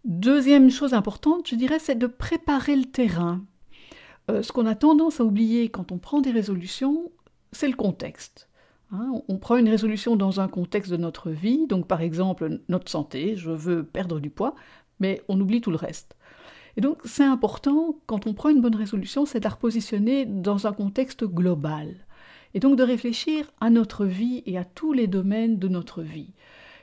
Deuxième 0.04 0.70
chose 0.70 0.94
importante, 0.94 1.48
je 1.48 1.56
dirais, 1.56 1.78
c'est 1.78 1.98
de 1.98 2.06
préparer 2.06 2.76
le 2.76 2.86
terrain. 2.86 3.42
Euh, 4.30 4.42
ce 4.42 4.52
qu'on 4.52 4.66
a 4.66 4.74
tendance 4.74 5.20
à 5.20 5.24
oublier 5.24 5.68
quand 5.68 5.92
on 5.92 5.98
prend 5.98 6.20
des 6.20 6.30
résolutions, 6.30 7.10
c'est 7.52 7.68
le 7.68 7.76
contexte. 7.76 8.46
Hein. 8.92 9.22
on 9.28 9.38
prend 9.38 9.56
une 9.56 9.68
résolution 9.68 10.16
dans 10.16 10.40
un 10.40 10.48
contexte 10.48 10.90
de 10.90 10.96
notre 10.96 11.30
vie, 11.30 11.68
donc 11.68 11.86
par 11.86 12.00
exemple 12.00 12.60
notre 12.68 12.90
santé, 12.90 13.36
je 13.36 13.52
veux 13.52 13.84
perdre 13.84 14.18
du 14.18 14.30
poids, 14.30 14.56
mais 14.98 15.22
on 15.28 15.40
oublie 15.40 15.60
tout 15.60 15.70
le 15.70 15.76
reste. 15.76 16.16
Et 16.76 16.80
donc 16.80 16.98
c'est 17.04 17.24
important, 17.24 18.00
quand 18.06 18.26
on 18.26 18.34
prend 18.34 18.48
une 18.48 18.60
bonne 18.60 18.74
résolution, 18.74 19.26
c'est 19.26 19.38
de 19.38 19.44
la 19.44 19.50
repositionner 19.50 20.26
dans 20.26 20.66
un 20.66 20.72
contexte 20.72 21.24
global 21.24 22.04
et 22.54 22.60
donc 22.60 22.76
de 22.76 22.82
réfléchir 22.82 23.50
à 23.60 23.70
notre 23.70 24.04
vie 24.04 24.42
et 24.46 24.58
à 24.58 24.64
tous 24.64 24.92
les 24.92 25.06
domaines 25.06 25.58
de 25.58 25.68
notre 25.68 26.02
vie. 26.02 26.32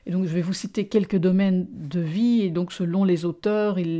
Et 0.07 0.11
donc 0.11 0.23
je 0.23 0.33
vais 0.33 0.41
vous 0.41 0.53
citer 0.53 0.87
quelques 0.87 1.17
domaines 1.17 1.67
de 1.69 1.99
vie, 1.99 2.41
et 2.41 2.49
donc 2.49 2.71
selon 2.71 3.03
les 3.03 3.25
auteurs, 3.25 3.77
ils, 3.77 3.99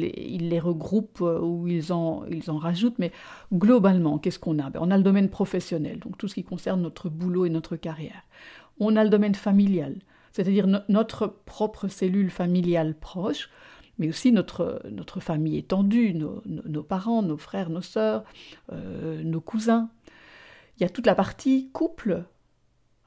les 0.50 0.60
regroupent 0.60 1.22
euh, 1.22 1.42
ou 1.42 1.68
ils 1.68 1.92
en, 1.92 2.24
rajoutent, 2.48 2.98
mais 2.98 3.12
globalement, 3.54 4.18
qu'est-ce 4.18 4.40
qu'on 4.40 4.58
a? 4.60 4.70
Ben, 4.70 4.80
On 4.82 4.90
a 4.90 4.98
le 4.98 5.04
domaine 5.04 5.30
professionnel, 5.30 6.00
donc 6.00 6.18
tout 6.18 6.30
ce 6.30 6.36
qui 6.36 6.46
concerne 6.46 6.82
notre 6.82 7.10
boulot 7.10 7.46
et 7.46 7.50
notre 7.50 7.76
carrière. 7.76 8.24
On 8.80 8.96
a 8.96 9.04
le 9.04 9.10
domaine 9.10 9.36
familial, 9.36 9.98
c'est-à-dire 10.32 10.66
notre 10.88 11.28
propre 11.46 11.90
cellule 11.90 12.30
familiale 12.30 12.96
proche, 12.98 13.50
mais 14.00 14.08
aussi 14.08 14.32
notre, 14.32 14.80
famille 15.20 15.58
étendue, 15.58 16.14
nos, 16.14 16.42
nos, 16.46 16.84
parents, 16.84 17.22
nos 17.22 17.38
frères, 17.38 17.70
nos 17.70 17.82
sœurs, 17.82 18.24
euh, 18.72 19.24
nos 19.24 19.42
cousins, 19.42 19.90
il 20.78 20.84
y 20.84 20.86
a 20.86 20.90
toute 20.90 21.06
la 21.06 21.16
partie 21.16 21.70
couple. 21.72 22.24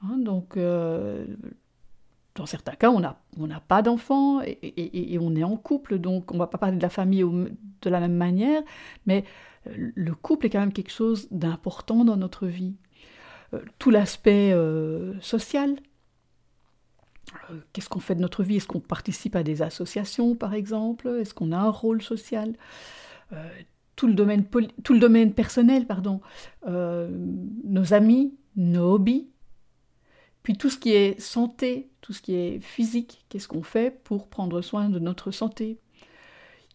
Hein, 0.03 0.17
donc, 0.17 0.57
euh, 0.57 1.25
dans 2.35 2.45
certains 2.45 2.73
cas, 2.73 2.89
on 2.89 2.99
n'a 2.99 3.59
pas 3.59 3.81
d'enfants 3.81 4.41
et, 4.41 5.17
on 5.19 5.35
est 5.35 5.43
en 5.43 5.57
couple, 5.57 5.99
donc 5.99 6.31
on 6.31 6.35
ne 6.35 6.39
va 6.39 6.47
pas 6.47 6.57
parler 6.57 6.77
de 6.77 6.81
la 6.81 6.89
famille 6.89 7.23
de 7.23 7.89
la 7.89 7.99
même 7.99 8.15
manière, 8.15 8.61
mais 9.05 9.25
le 9.65 10.15
couple 10.15 10.45
est 10.45 10.49
quand 10.49 10.59
même 10.59 10.73
quelque 10.73 10.91
chose 10.91 11.27
d'important 11.31 12.03
dans 12.05 12.17
notre 12.17 12.47
vie. 12.47 12.75
Euh, 13.53 13.59
tout 13.79 13.91
l'aspect 13.91 14.51
euh, 14.53 15.19
social. 15.19 15.75
Qu'est-ce 17.71 17.89
qu'on 17.89 17.99
fait 17.99 18.15
de 18.15 18.21
notre 18.21 18.43
vie? 18.43 18.57
Est-ce 18.57 18.67
qu'on 18.67 18.79
participe 18.79 19.35
à 19.35 19.43
des 19.43 19.61
associations, 19.61 20.35
par 20.35 20.53
exemple? 20.53 21.07
Est-ce 21.07 21.33
qu'on 21.33 21.51
a 21.51 21.57
un 21.57 21.69
rôle 21.69 22.01
social? 22.01 22.53
Tout 24.01 24.07
le 24.07 24.15
domaine, 24.15 24.45
tout 24.83 24.93
le 24.93 24.99
domaine 24.99 25.31
personnel, 25.31 25.85
pardon, 25.85 26.21
euh, 26.67 27.07
nos 27.63 27.93
amis, 27.93 28.33
nos 28.55 28.95
hobbies, 28.95 29.27
puis 30.41 30.57
tout 30.57 30.71
ce 30.71 30.79
qui 30.79 30.91
est 30.91 31.21
santé, 31.21 31.91
tout 32.01 32.11
ce 32.11 32.19
qui 32.23 32.33
est 32.33 32.59
physique, 32.61 33.23
qu'est-ce 33.29 33.47
qu'on 33.47 33.61
fait 33.61 34.03
pour 34.03 34.27
prendre 34.27 34.63
soin 34.63 34.89
de 34.89 34.97
notre 34.97 35.29
santé. 35.29 35.77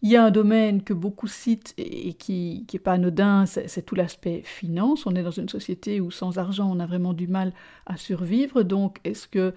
Il 0.01 0.09
y 0.09 0.15
a 0.15 0.23
un 0.23 0.31
domaine 0.31 0.83
que 0.83 0.93
beaucoup 0.93 1.27
citent 1.27 1.73
et 1.77 2.13
qui 2.13 2.65
n'est 2.71 2.79
pas 2.79 2.93
anodin, 2.93 3.45
c'est 3.45 3.85
tout 3.85 3.95
l'aspect 3.95 4.41
finance. 4.45 5.05
On 5.05 5.13
est 5.13 5.23
dans 5.23 5.29
une 5.29 5.49
société 5.49 5.99
où 5.99 6.09
sans 6.09 6.37
argent, 6.37 6.71
on 6.73 6.79
a 6.79 6.85
vraiment 6.85 7.11
du 7.11 7.27
mal 7.27 7.51
à 7.87 7.97
survivre. 7.97 8.63
Donc, 8.63 8.99
est-ce 9.03 9.27
que 9.27 9.53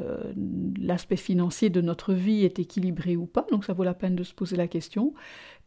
euh, 0.00 0.32
l'aspect 0.76 1.14
financier 1.14 1.70
de 1.70 1.80
notre 1.80 2.14
vie 2.14 2.44
est 2.44 2.58
équilibré 2.58 3.16
ou 3.16 3.26
pas? 3.26 3.46
Donc, 3.52 3.64
ça 3.64 3.74
vaut 3.74 3.84
la 3.84 3.94
peine 3.94 4.16
de 4.16 4.24
se 4.24 4.34
poser 4.34 4.56
la 4.56 4.66
question. 4.66 5.14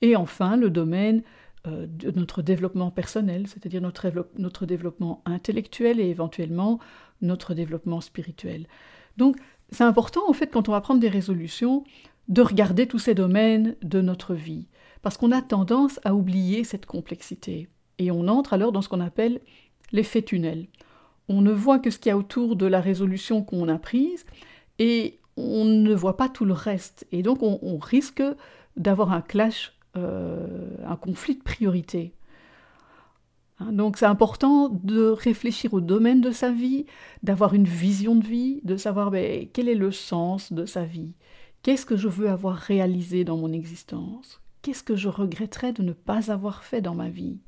Et 0.01 0.17
enfin, 0.17 0.57
le 0.57 0.69
domaine 0.69 1.24
de 1.67 2.12
notre 2.12 2.41
développement 2.41 2.91
personnel, 2.91 3.48
c'est-à-dire 3.48 3.81
notre, 3.81 4.12
notre 4.38 4.65
développement 4.65 5.22
intellectuel 5.25 6.00
et 6.00 6.10
éventuellement 6.10 6.79
notre 7.22 7.53
développement 7.53 8.01
spirituel. 8.01 8.67
Donc 9.17 9.38
c'est 9.72 9.84
important 9.84 10.22
en 10.27 10.34
fait 10.34 10.48
quand 10.48 10.69
on 10.69 10.74
va 10.74 10.81
prendre 10.81 11.00
des 11.00 11.10
résolutions 11.10 11.84
de 12.27 12.41
regarder 12.41 12.88
tous 12.88 13.00
ces 13.00 13.13
domaines 13.13 13.75
de 13.84 14.01
notre 14.01 14.34
vie, 14.34 14.67
parce 15.01 15.17
qu'on 15.17 15.31
a 15.31 15.41
tendance 15.41 16.00
à 16.03 16.15
oublier 16.15 16.63
cette 16.63 16.86
complexité. 16.86 17.69
Et 18.00 18.12
on 18.12 18.27
entre 18.27 18.53
alors 18.53 18.72
dans 18.72 18.81
ce 18.81 18.89
qu'on 18.89 19.00
appelle 19.00 19.41
l'effet 19.91 20.24
tunnel. 20.24 20.67
On 21.29 21.41
ne 21.41 21.51
voit 21.51 21.79
que 21.79 21.91
ce 21.91 22.00
qu'il 22.00 22.10
y 22.10 22.13
a 22.13 22.17
autour 22.17 22.55
de 22.55 22.65
la 22.65 22.81
résolution 22.81 23.43
qu'on 23.43 23.67
a 23.67 23.77
prise 23.77 24.25
et 24.79 25.19
on 25.38 25.65
ne 25.65 25.93
voit 25.93 26.17
pas 26.17 26.29
tout 26.29 26.45
le 26.45 26.53
reste. 26.53 27.05
Et 27.12 27.22
donc 27.24 27.39
on, 27.41 27.77
risque 27.77 28.24
d'avoir 28.77 29.12
un 29.12 29.22
clash, 29.22 29.72
euh, 29.72 29.75
un 29.95 30.95
conflit 30.95 31.35
de 31.35 31.43
priorité. 31.43 32.13
Hein, 33.59 33.71
donc 33.71 33.97
c'est 33.97 34.05
important 34.05 34.69
de 34.69 35.07
réfléchir 35.07 35.73
au 35.73 35.81
domaine 35.81 36.21
de 36.21 36.31
sa 36.31 36.51
vie, 36.51 36.85
d'avoir 37.23 37.53
une 37.53 37.65
vision 37.65 38.15
de 38.15 38.25
vie, 38.25 38.59
de 38.63 38.77
savoir 38.77 39.11
ben, 39.11 39.47
quel 39.53 39.69
est 39.69 39.75
le 39.75 39.91
sens 39.91 40.51
de 40.51 40.65
sa 40.65 40.83
vie, 40.83 41.13
qu'est-ce 41.63 41.85
que 41.85 41.97
je 41.97 42.07
veux 42.07 42.29
avoir 42.29 42.55
réalisé 42.55 43.23
dans 43.23 43.37
mon 43.37 43.53
existence, 43.53 44.41
qu'est-ce 44.61 44.83
que 44.83 44.95
je 44.95 45.09
regretterais 45.09 45.73
de 45.73 45.83
ne 45.83 45.93
pas 45.93 46.31
avoir 46.31 46.63
fait 46.63 46.81
dans 46.81 46.95
ma 46.95 47.09
vie? 47.09 47.39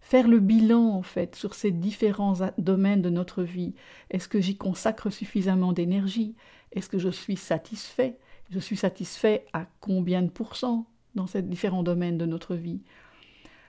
Faire 0.00 0.26
le 0.26 0.40
bilan 0.40 0.88
en 0.96 1.02
fait 1.02 1.36
sur 1.36 1.54
ces 1.54 1.70
différents 1.70 2.34
domaines 2.58 3.02
de 3.02 3.10
notre 3.10 3.44
vie. 3.44 3.74
Est-ce 4.10 4.26
que 4.26 4.40
j'y 4.40 4.56
consacre 4.56 5.10
suffisamment 5.10 5.72
d'énergie? 5.72 6.34
Est-ce 6.72 6.88
que 6.88 6.98
je 6.98 7.08
suis 7.08 7.36
satisfait? 7.36 8.18
Je 8.50 8.58
suis 8.58 8.76
satisfait 8.76 9.46
à 9.52 9.66
combien 9.80 10.22
de 10.22 10.28
pourcents? 10.28 10.86
Dans 11.14 11.26
ces 11.26 11.42
différents 11.42 11.82
domaines 11.82 12.18
de 12.18 12.26
notre 12.26 12.54
vie 12.54 12.80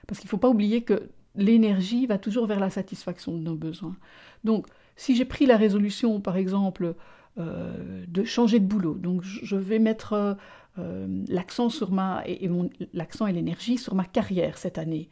Parce 0.06 0.20
qu'il 0.20 0.28
ne 0.28 0.30
faut 0.30 0.38
pas 0.38 0.48
oublier 0.48 0.82
que 0.82 1.10
l'énergie 1.36 2.06
va 2.06 2.18
toujours 2.18 2.46
vers 2.46 2.60
la 2.60 2.70
satisfaction 2.70 3.32
de 3.32 3.42
nos 3.42 3.56
besoins. 3.56 3.96
Donc, 4.44 4.66
si 4.96 5.16
j'ai 5.16 5.24
pris 5.24 5.46
la 5.46 5.56
résolution, 5.56 6.20
par 6.20 6.36
exemple, 6.36 6.94
euh, 7.38 8.04
de 8.06 8.24
changer 8.24 8.60
de 8.60 8.66
boulot, 8.66 8.94
donc 8.94 9.22
je 9.24 9.56
vais 9.56 9.80
mettre 9.80 10.36
euh, 10.78 11.24
l'accent 11.28 11.68
sur 11.68 11.90
ma 11.90 12.22
et, 12.26 12.48
l'accent 12.92 13.26
et 13.26 13.32
l'énergie 13.32 13.78
sur 13.78 13.94
ma 13.94 14.04
carrière 14.04 14.58
cette 14.58 14.78
année. 14.78 15.10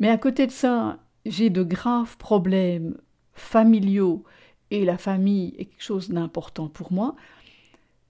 Mais 0.00 0.08
à 0.08 0.18
côté 0.18 0.46
de 0.46 0.52
ça, 0.52 0.98
j'ai 1.24 1.50
de 1.50 1.62
graves 1.62 2.16
problèmes 2.16 2.96
familiaux 3.32 4.24
et 4.70 4.84
la 4.84 4.98
famille 4.98 5.54
est 5.58 5.66
quelque 5.66 5.82
chose 5.82 6.10
d'important 6.10 6.68
pour 6.68 6.92
moi. 6.92 7.14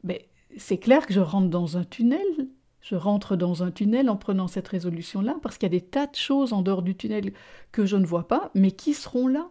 Mais 0.03 0.27
c'est 0.57 0.79
clair 0.79 1.07
que 1.07 1.13
je 1.13 1.21
rentre 1.21 1.49
dans 1.49 1.77
un 1.77 1.85
tunnel 1.85 2.49
je 2.85 2.97
rentre 2.97 3.35
dans 3.35 3.63
un 3.63 3.71
tunnel 3.71 4.11
en 4.11 4.17
prenant 4.17 4.47
cette 4.47 4.69
résolution-là, 4.69 5.37
parce 5.43 5.57
qu'il 5.57 5.67
y 5.67 5.75
a 5.75 5.81
des 5.81 5.87
tas 5.87 6.07
de 6.07 6.15
choses 6.15 6.53
en 6.53 6.61
dehors 6.61 6.83
du 6.83 6.95
tunnel 6.95 7.33
que 7.73 7.87
je 7.87 7.97
ne 7.97 8.05
vois 8.05 8.29
pas, 8.29 8.51
mais 8.55 8.73
qui 8.73 8.93
seront 8.93 9.27
là. 9.27 9.49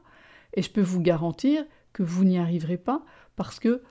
Et 0.53 0.61
je 0.61 0.69
peux 0.69 0.81
vous 0.81 1.01
garantir 1.01 1.65
que 1.93 2.03
vous 2.03 2.25
n'y 2.25 2.37
arriverez 2.37 2.77
pas, 2.77 3.03
parce 3.35 3.59
que 3.59 3.81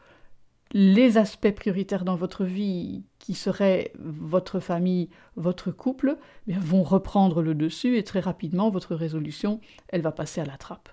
les 0.71 1.19
aspects 1.19 1.51
prioritaires 1.51 2.05
dans 2.05 2.15
votre 2.15 2.45
vie, 2.45 3.03
qui 3.19 3.35
seraient 3.35 3.93
votre 3.99 4.61
famille, 4.61 5.11
votre 5.35 5.73
couple, 5.73 6.19
eh 6.47 6.53
vont 6.53 6.85
reprendre 6.85 7.43
le 7.43 7.57
dessus 7.57 7.99
et 7.99 8.05
très 8.05 8.21
rapidement, 8.21 8.71
votre 8.71 8.95
résolution, 8.95 9.61
elle 9.89 10.03
va 10.03 10.13
passer 10.13 10.41
à 10.41 10.47
la 10.47 10.57
trappe. 10.57 10.89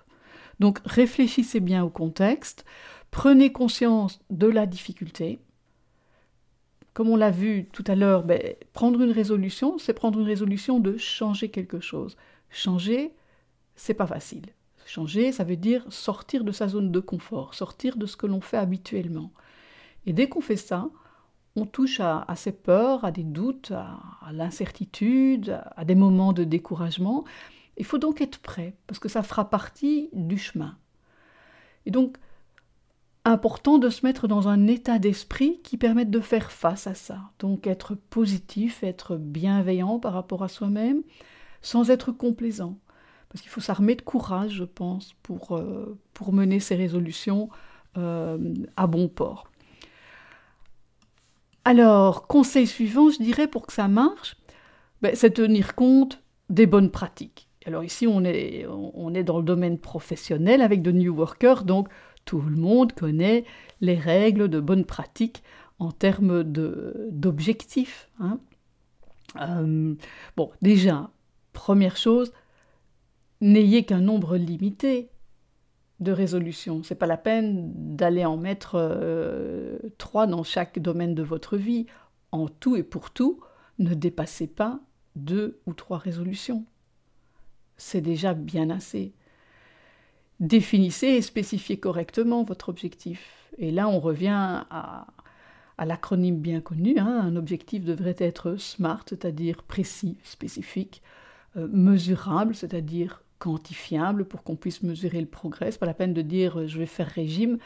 Donc 0.58 0.80
réfléchissez 0.84 1.60
bien 1.60 1.84
au 1.84 1.88
contexte, 1.88 2.64
prenez 3.12 3.52
conscience 3.52 4.20
de 4.28 4.48
la 4.48 4.66
difficulté, 4.66 5.38
comme 6.94 7.08
on 7.08 7.16
l'a 7.16 7.30
vu 7.30 7.68
tout 7.72 7.84
à 7.86 7.94
l'heure, 7.94 8.24
ben, 8.24 8.40
prendre 8.72 9.00
une 9.00 9.12
résolution, 9.12 9.78
c'est 9.78 9.94
prendre 9.94 10.18
une 10.18 10.26
résolution 10.26 10.80
de 10.80 10.96
changer 10.96 11.48
quelque 11.48 11.80
chose. 11.80 12.16
Changer, 12.50 13.12
c'est 13.76 13.94
pas 13.94 14.06
facile. 14.06 14.46
Changer, 14.86 15.30
ça 15.30 15.44
veut 15.44 15.56
dire 15.56 15.84
sortir 15.88 16.42
de 16.42 16.52
sa 16.52 16.66
zone 16.68 16.90
de 16.90 17.00
confort, 17.00 17.54
sortir 17.54 17.96
de 17.96 18.06
ce 18.06 18.16
que 18.16 18.26
l'on 18.26 18.40
fait 18.40 18.56
habituellement. 18.56 19.30
Et 20.06 20.12
dès 20.12 20.28
qu'on 20.28 20.40
fait 20.40 20.56
ça, 20.56 20.88
on 21.56 21.66
touche 21.66 22.00
à, 22.00 22.26
ses 22.36 22.52
peurs, 22.52 23.04
à 23.04 23.10
des 23.10 23.22
doutes, 23.22 23.72
à 23.72 24.32
l'incertitude, 24.32 25.60
à 25.76 25.84
des 25.84 25.94
moments 25.94 26.32
de 26.32 26.44
découragement. 26.44 27.24
Il 27.76 27.84
faut 27.84 27.98
donc 27.98 28.20
être 28.20 28.38
prêt, 28.38 28.74
parce 28.86 28.98
que 28.98 29.08
ça 29.08 29.22
fera 29.22 29.48
partie 29.48 30.10
du 30.12 30.38
chemin. 30.38 30.76
Et 31.86 31.90
donc, 31.90 32.16
important 33.24 33.78
de 33.78 33.90
se 33.90 34.04
mettre 34.04 34.28
dans 34.28 34.48
un 34.48 34.66
état 34.66 34.98
d'esprit 34.98 35.60
qui 35.62 35.76
permette 35.76 36.10
de 36.10 36.20
faire 36.20 36.50
face 36.50 36.86
à 36.86 36.94
ça. 36.94 37.18
Donc 37.38 37.66
être 37.66 37.94
positif, 37.94 38.82
être 38.82 39.16
bienveillant 39.16 39.98
par 39.98 40.12
rapport 40.12 40.42
à 40.42 40.48
soi-même, 40.48 41.02
sans 41.62 41.90
être 41.90 42.12
complaisant. 42.12 42.78
Parce 43.28 43.42
qu'il 43.42 43.50
faut 43.50 43.60
s'armer 43.60 43.94
de 43.94 44.02
courage, 44.02 44.52
je 44.52 44.64
pense, 44.64 45.14
pour, 45.22 45.56
euh, 45.56 45.98
pour 46.14 46.32
mener 46.32 46.58
ces 46.58 46.74
résolutions 46.74 47.48
euh, 47.96 48.54
à 48.76 48.86
bon 48.86 49.08
port. 49.08 49.50
Alors, 51.64 52.26
conseil 52.26 52.66
suivant, 52.66 53.10
je 53.10 53.22
dirais, 53.22 53.46
pour 53.46 53.66
que 53.66 53.72
ça 53.72 53.86
marche, 53.86 54.36
ben, 55.02 55.14
c'est 55.14 55.30
tenir 55.30 55.74
compte 55.74 56.22
des 56.48 56.66
bonnes 56.66 56.90
pratiques. 56.90 57.48
Alors 57.66 57.84
ici, 57.84 58.06
on 58.06 58.24
est, 58.24 58.66
on 58.66 59.14
est 59.14 59.22
dans 59.22 59.36
le 59.36 59.44
domaine 59.44 59.78
professionnel 59.78 60.62
avec 60.62 60.80
de 60.80 60.92
New 60.92 61.14
Workers, 61.14 61.64
donc 61.64 61.88
tout 62.30 62.40
le 62.40 62.54
monde 62.54 62.92
connaît 62.92 63.44
les 63.80 63.96
règles 63.96 64.46
de 64.46 64.60
bonne 64.60 64.84
pratique 64.84 65.42
en 65.80 65.90
termes 65.90 66.44
d'objectifs. 66.44 68.08
Hein. 68.20 68.38
Euh, 69.40 69.96
bon, 70.36 70.52
déjà, 70.62 71.10
première 71.52 71.96
chose, 71.96 72.32
n'ayez 73.40 73.84
qu'un 73.84 73.98
nombre 73.98 74.36
limité 74.36 75.08
de 75.98 76.12
résolutions. 76.12 76.84
C'est 76.84 76.94
pas 76.94 77.08
la 77.08 77.16
peine 77.16 77.72
d'aller 77.96 78.24
en 78.24 78.36
mettre 78.36 78.76
euh, 78.76 79.80
trois 79.98 80.28
dans 80.28 80.44
chaque 80.44 80.78
domaine 80.78 81.16
de 81.16 81.24
votre 81.24 81.56
vie. 81.56 81.86
En 82.30 82.46
tout 82.46 82.76
et 82.76 82.84
pour 82.84 83.10
tout, 83.10 83.40
ne 83.80 83.92
dépassez 83.92 84.46
pas 84.46 84.78
deux 85.16 85.58
ou 85.66 85.74
trois 85.74 85.98
résolutions. 85.98 86.64
C'est 87.76 88.00
déjà 88.00 88.34
bien 88.34 88.70
assez 88.70 89.14
définissez 90.40 91.06
et 91.06 91.22
spécifiez 91.22 91.78
correctement 91.78 92.42
votre 92.42 92.70
objectif. 92.70 93.48
Et 93.58 93.70
là, 93.70 93.88
on 93.88 94.00
revient 94.00 94.64
à, 94.70 95.06
l'acronyme 95.78 96.38
bien 96.38 96.60
connu. 96.60 96.98
Hein. 96.98 97.20
Un 97.22 97.36
objectif 97.36 97.84
devrait 97.84 98.16
être 98.18 98.56
SMART, 98.56 99.04
c'est-à-dire 99.08 99.62
précis, 99.62 100.18
spécifique, 100.24 101.02
euh, 101.56 101.68
mesurable, 101.70 102.54
c'est-à-dire 102.54 103.22
quantifiable 103.38 104.26
pour 104.26 104.42
qu'on 104.42 104.56
puisse 104.56 104.82
mesurer 104.82 105.20
le 105.20 105.26
progrès. 105.26 105.70
n'est 105.70 105.78
pas 105.78 105.86
la 105.86 105.94
peine 105.94 106.12
de 106.12 106.22
dire 106.22 106.60
euh, 106.60 106.66
je 106.66 106.78
vais 106.78 106.86
faire 106.86 107.08
régime. 107.08 107.58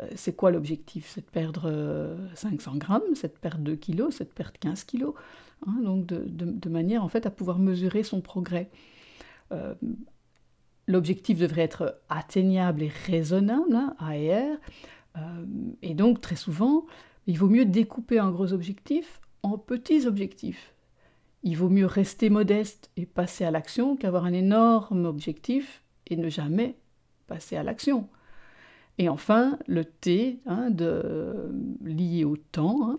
Euh, 0.00 0.06
c'est 0.14 0.36
quoi 0.36 0.52
l'objectif? 0.52 1.10
C'est 1.12 1.22
de 1.22 1.30
perdre 1.30 2.16
500 2.34 2.76
grammes, 2.76 3.02
c'est 3.14 3.34
de 3.34 3.38
perdre 3.38 3.62
2 3.64 3.74
kilos, 3.76 4.14
c'est 4.16 4.24
de 4.24 4.34
perdre 4.34 4.58
15 4.60 4.84
kilos. 4.84 5.14
Hein. 5.66 5.80
donc 5.82 6.04
de, 6.06 6.68
manière 6.68 7.02
en 7.02 7.08
fait 7.08 7.24
à 7.24 7.30
pouvoir 7.30 7.58
mesurer 7.58 8.02
son 8.02 8.20
progrès 8.20 8.68
l'objectif 10.86 11.38
devrait 11.38 11.62
être 11.62 12.00
atteignable 12.08 12.82
et 12.82 12.92
raisonnable, 13.06 13.74
hein, 13.74 13.94
A 13.98 14.16
et 14.16 14.34
R. 14.34 14.56
Euh, 15.16 15.44
et 15.82 15.94
donc, 15.94 16.20
très 16.20 16.36
souvent, 16.36 16.86
il 17.26 17.38
vaut 17.38 17.48
mieux 17.48 17.64
découper 17.64 18.18
un 18.18 18.30
gros 18.30 18.52
objectif 18.52 19.20
en 19.42 19.58
petits 19.58 20.06
objectifs. 20.06 20.74
Il 21.42 21.56
vaut 21.56 21.68
mieux 21.68 21.86
rester 21.86 22.30
modeste 22.30 22.90
et 22.96 23.06
passer 23.06 23.44
à 23.44 23.50
l'action 23.50 23.96
qu'avoir 23.96 24.24
un 24.24 24.32
énorme 24.32 25.04
objectif 25.04 25.82
et 26.06 26.16
ne 26.16 26.28
jamais 26.28 26.76
passer 27.26 27.56
à 27.56 27.62
l'action. 27.62 28.08
Et 28.98 29.08
enfin, 29.08 29.58
le 29.66 29.84
T, 29.84 30.40
hein, 30.46 30.70
de, 30.70 31.50
lié 31.84 32.24
au 32.24 32.36
temps. 32.36 32.90
Hein. 32.90 32.98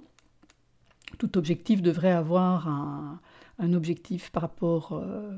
Tout 1.17 1.38
objectif 1.38 1.82
devrait 1.82 2.12
avoir 2.12 2.67
un, 2.67 3.20
objectif 3.74 4.29
par 4.32 4.44
rapport 4.44 4.94
euh, 4.94 5.36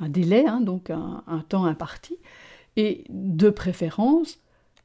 un 0.00 0.08
délai, 0.08 0.46
hein, 0.46 0.60
donc 0.60 0.90
un, 0.90 1.44
temps 1.48 1.64
imparti, 1.64 2.16
et 2.76 3.04
de 3.08 3.50
préférence, 3.50 4.38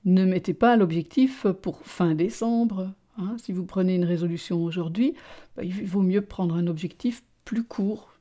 ne 0.05 0.25
mettez 0.25 0.53
pas 0.53 0.75
l'objectif 0.75 1.47
pour 1.61 1.81
fin 1.81 2.15
décembre. 2.15 2.91
Hein. 3.17 3.35
Si 3.37 3.51
vous 3.51 3.65
prenez 3.65 3.95
une 3.95 4.05
résolution 4.05 4.63
aujourd'hui, 4.63 5.13
bah, 5.55 5.63
il 5.63 5.85
vaut 5.85 6.01
mieux 6.01 6.21
prendre 6.21 6.55
un 6.55 6.67
objectif 6.67 7.23
plus 7.45 7.63
court. 7.63 8.13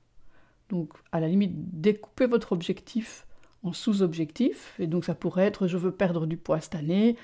Donc, 0.68 0.92
à 1.11 1.20
la 1.20 1.28
limite, 1.28 1.52
découpez 1.80 2.26
votre 2.26 2.52
objectif 2.52 3.26
en 3.62 3.72
sous-objectifs. 3.72 4.75
Et 4.78 4.87
donc, 4.87 5.04
ça 5.04 5.14
pourrait 5.14 5.44
être 5.44 5.66
je 5.66 5.76
veux 5.76 5.92
perdre 5.92 6.26
du 6.26 6.37
poids 6.37 6.61
cette 6.61 6.75
année, 6.75 7.16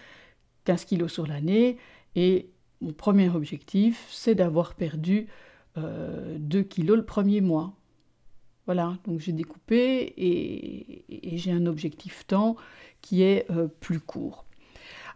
15 0.65 0.85
kilos 0.87 1.13
sur 1.13 1.27
l'année. 1.27 1.77
Et 2.15 2.51
mon 2.81 2.93
premier 2.93 3.29
objectif, 3.29 4.07
c'est 4.11 4.35
d'avoir 4.35 4.75
perdu 4.75 5.29
2 5.77 5.83
euh, 5.83 6.63
kilos 6.65 6.97
le 6.97 7.05
premier 7.05 7.41
mois. 7.41 7.75
Voilà, 8.69 8.99
donc 9.07 9.21
j'ai 9.21 9.33
découpé 9.33 10.13
et, 10.19 11.39
j'ai 11.39 11.53
un 11.53 11.65
objectif 11.65 12.27
temps 12.27 12.55
qui 13.01 13.23
est 13.23 13.51
euh, 13.51 13.67
plus 13.67 13.99
court. 13.99 14.45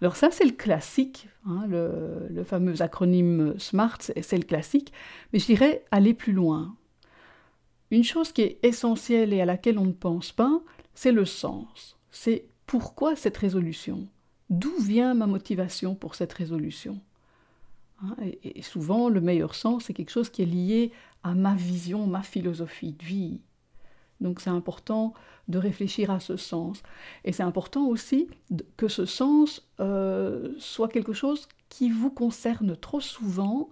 Alors 0.00 0.16
ça, 0.16 0.30
c'est 0.30 0.47
le 0.47 0.52
classique, 0.52 1.28
hein, 1.44 1.66
le, 1.68 2.44
fameux 2.44 2.80
acronyme 2.80 3.54
SMART, 3.59 3.99
c'est 4.00 4.38
le 4.38 4.44
classique, 4.44 4.90
mais 5.32 5.38
je 5.38 5.44
dirais 5.44 5.85
aller 5.90 6.14
plus 6.14 6.32
loin. 6.32 6.75
une 7.90 8.04
chose 8.04 8.32
qui 8.32 8.40
est 8.40 8.59
essentielle 8.62 9.35
et 9.35 9.42
à 9.42 9.44
laquelle 9.44 9.78
on 9.78 9.85
ne 9.85 9.92
pense 9.92 10.32
pas, 10.32 10.62
c'est 10.94 11.12
le 11.12 11.26
sens. 11.26 11.99
C'est 12.11 12.47
pourquoi 12.64 13.16
cette 13.16 13.37
résolution? 13.37 14.09
D'où 14.49 14.75
vient 14.78 15.12
ma 15.12 15.26
motivation 15.26 15.94
pour 15.94 16.14
cette 16.14 16.32
résolution? 16.32 17.02
Hein, 18.02 18.16
et, 18.42 18.62
souvent, 18.62 19.11
le 19.11 19.21
meilleur 19.21 19.54
sens, 19.54 19.85
c'est 19.85 19.92
quelque 19.92 20.11
chose 20.11 20.30
qui 20.30 20.40
est 20.40 20.47
lié 20.47 20.90
à 21.23 21.35
ma 21.35 21.55
vision, 21.55 22.07
ma 22.07 22.23
philosophie 22.23 22.93
de 22.93 23.05
vie. 23.05 23.41
Donc 24.21 24.41
c'est 24.41 24.50
important 24.50 25.14
de 25.49 25.59
réfléchir 25.59 26.11
à 26.11 26.21
ce 26.21 26.37
sens. 26.37 26.83
Et 27.25 27.33
c'est 27.33 27.43
important 27.43 27.87
aussi 27.87 28.29
que 28.76 28.88
ce 28.88 29.05
sens 29.05 29.69
euh, 29.81 30.55
soit 30.59 30.88
quelque 30.88 31.12
chose 31.12 31.49
qui 31.69 31.91
vous 31.91 32.11
concerne 32.11 32.76
trop 32.76 33.00
souvent. 33.00 33.71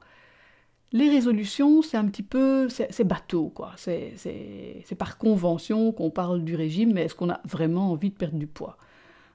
Les 0.93 1.09
résolutions, 1.09 1.83
c'est 1.83 1.97
un 1.97 2.07
petit 2.07 2.25
peu, 2.25 2.69
c'est 2.69 3.05
bateau, 3.05 3.49
quoi. 3.49 3.75
C'est 3.77 4.97
par 4.99 5.19
convention 5.19 5.93
qu'on 5.93 6.11
parle 6.11 6.43
du 6.43 6.57
régime, 6.57 6.95
mais 6.95 7.03
est-ce 7.03 7.15
qu'on 7.15 7.31
a 7.31 7.41
vraiment 7.45 7.93
envie 7.93 8.11
de 8.11 8.17
perdre 8.17 8.39
du 8.39 8.49
poids 8.49 8.77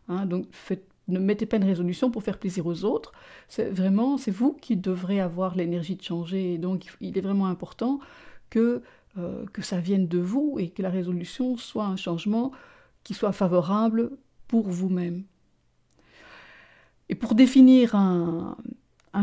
hein? 0.09 0.25
Donc 0.25 0.47
ne 1.07 1.19
mettez 1.19 1.45
pas 1.45 1.57
une 1.57 1.63
résolution 1.63 2.09
pour 2.11 2.23
faire 2.23 2.39
plaisir 2.39 2.65
aux 2.65 2.83
autres. 2.83 3.11
C'est 3.47 3.69
vraiment, 3.69 4.17
c'est 4.17 4.31
vous 4.31 4.53
qui 4.53 4.75
devrez 4.75 5.19
avoir 5.19 5.55
l'énergie 5.55 5.95
de 5.95 6.01
changer. 6.01 6.57
donc 6.57 6.85
il 7.01 7.17
est 7.17 7.21
vraiment 7.21 7.47
important 7.47 7.99
que 8.49 8.81
euh, 9.17 9.45
que 9.53 9.61
ça 9.61 9.79
vienne 9.79 10.09
de 10.09 10.19
vous 10.19 10.57
et 10.59 10.69
que 10.71 10.81
la 10.81 10.89
résolution 10.89 11.55
soit 11.55 11.85
un 11.85 11.95
changement 11.95 12.51
qui 13.05 13.13
soit 13.13 13.31
favorable 13.31 14.11
pour 14.49 14.67
vous-même. 14.67 15.23
Et 17.07 17.15
pour 17.15 17.33
définir 17.33 17.95
un, 17.95 18.57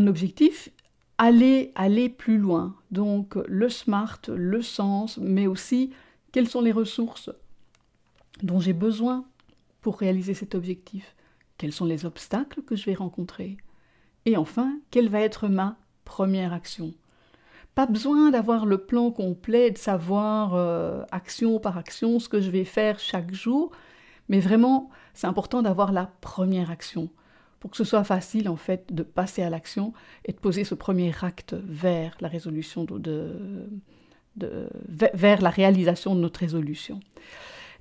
objectif, 0.06 0.70
allez, 1.18 1.72
aller 1.74 2.08
plus 2.08 2.38
loin. 2.38 2.74
Donc 2.90 3.34
le 3.46 3.68
SMART, 3.68 4.20
le 4.28 4.62
sens, 4.62 5.18
mais 5.18 5.46
aussi 5.46 5.90
quelles 6.32 6.48
sont 6.48 6.62
les 6.62 6.72
ressources 6.72 7.28
dont 8.42 8.60
j'ai 8.60 8.72
besoin 8.72 9.26
pour 9.82 9.98
réaliser 9.98 10.32
cet 10.32 10.54
objectif. 10.54 11.14
Quels 11.62 11.70
sont 11.70 11.84
les 11.84 12.06
obstacles 12.06 12.60
que 12.62 12.74
je 12.74 12.86
vais 12.86 12.94
rencontrer. 12.94 13.56
Et 14.26 14.36
enfin, 14.36 14.80
quelle 14.90 15.08
va 15.08 15.20
être 15.20 15.46
ma 15.46 15.76
première 16.04 16.52
action? 16.52 16.92
Pas 17.76 17.86
besoin 17.86 18.32
d'avoir 18.32 18.66
le 18.66 18.78
plan 18.78 19.12
complet, 19.12 19.70
de 19.70 19.78
savoir 19.78 20.56
euh, 20.56 21.04
action 21.12 21.60
par 21.60 21.78
action 21.78 22.18
ce 22.18 22.28
que 22.28 22.40
je 22.40 22.50
vais 22.50 22.64
faire 22.64 22.98
chaque 22.98 23.32
jour, 23.32 23.70
mais 24.28 24.40
vraiment, 24.40 24.90
c'est 25.14 25.28
important 25.28 25.62
d'avoir 25.62 25.92
la 25.92 26.10
première 26.20 26.72
action. 26.72 27.10
Pour 27.60 27.70
que 27.70 27.76
ce 27.76 27.84
soit 27.84 28.02
facile 28.02 28.48
en 28.48 28.56
fait 28.56 28.92
de 28.92 29.04
passer 29.04 29.44
à 29.44 29.48
l'action 29.48 29.92
et 30.24 30.32
de 30.32 30.38
poser 30.38 30.64
ce 30.64 30.74
premier 30.74 31.12
acte 31.22 31.54
vers 31.62 32.16
la 32.20 32.26
résolution 32.26 32.84
de, 32.84 33.68
vers 34.34 35.40
la 35.40 35.50
réalisation 35.50 36.16
de 36.16 36.20
notre 36.22 36.40
résolution. 36.40 36.98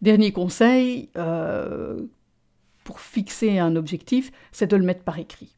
Dernier 0.03 0.31
conseil 0.31 1.09
euh, 1.17 2.05
pour 2.91 2.99
fixer 2.99 3.57
un 3.57 3.77
objectif, 3.77 4.33
c'est 4.51 4.69
de 4.69 4.75
le 4.75 4.83
mettre 4.83 5.05
par 5.05 5.17
écrit. 5.17 5.55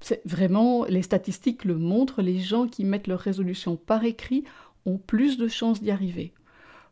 C'est 0.00 0.20
vraiment, 0.26 0.84
les 0.84 1.00
statistiques 1.00 1.64
le 1.64 1.78
montrent, 1.78 2.20
les 2.20 2.38
gens 2.38 2.68
qui 2.68 2.84
mettent 2.84 3.06
leur 3.06 3.20
résolution 3.20 3.76
par 3.76 4.04
écrit 4.04 4.44
ont 4.84 4.98
plus 4.98 5.38
de 5.38 5.48
chances 5.48 5.80
d'y 5.80 5.90
arriver. 5.90 6.34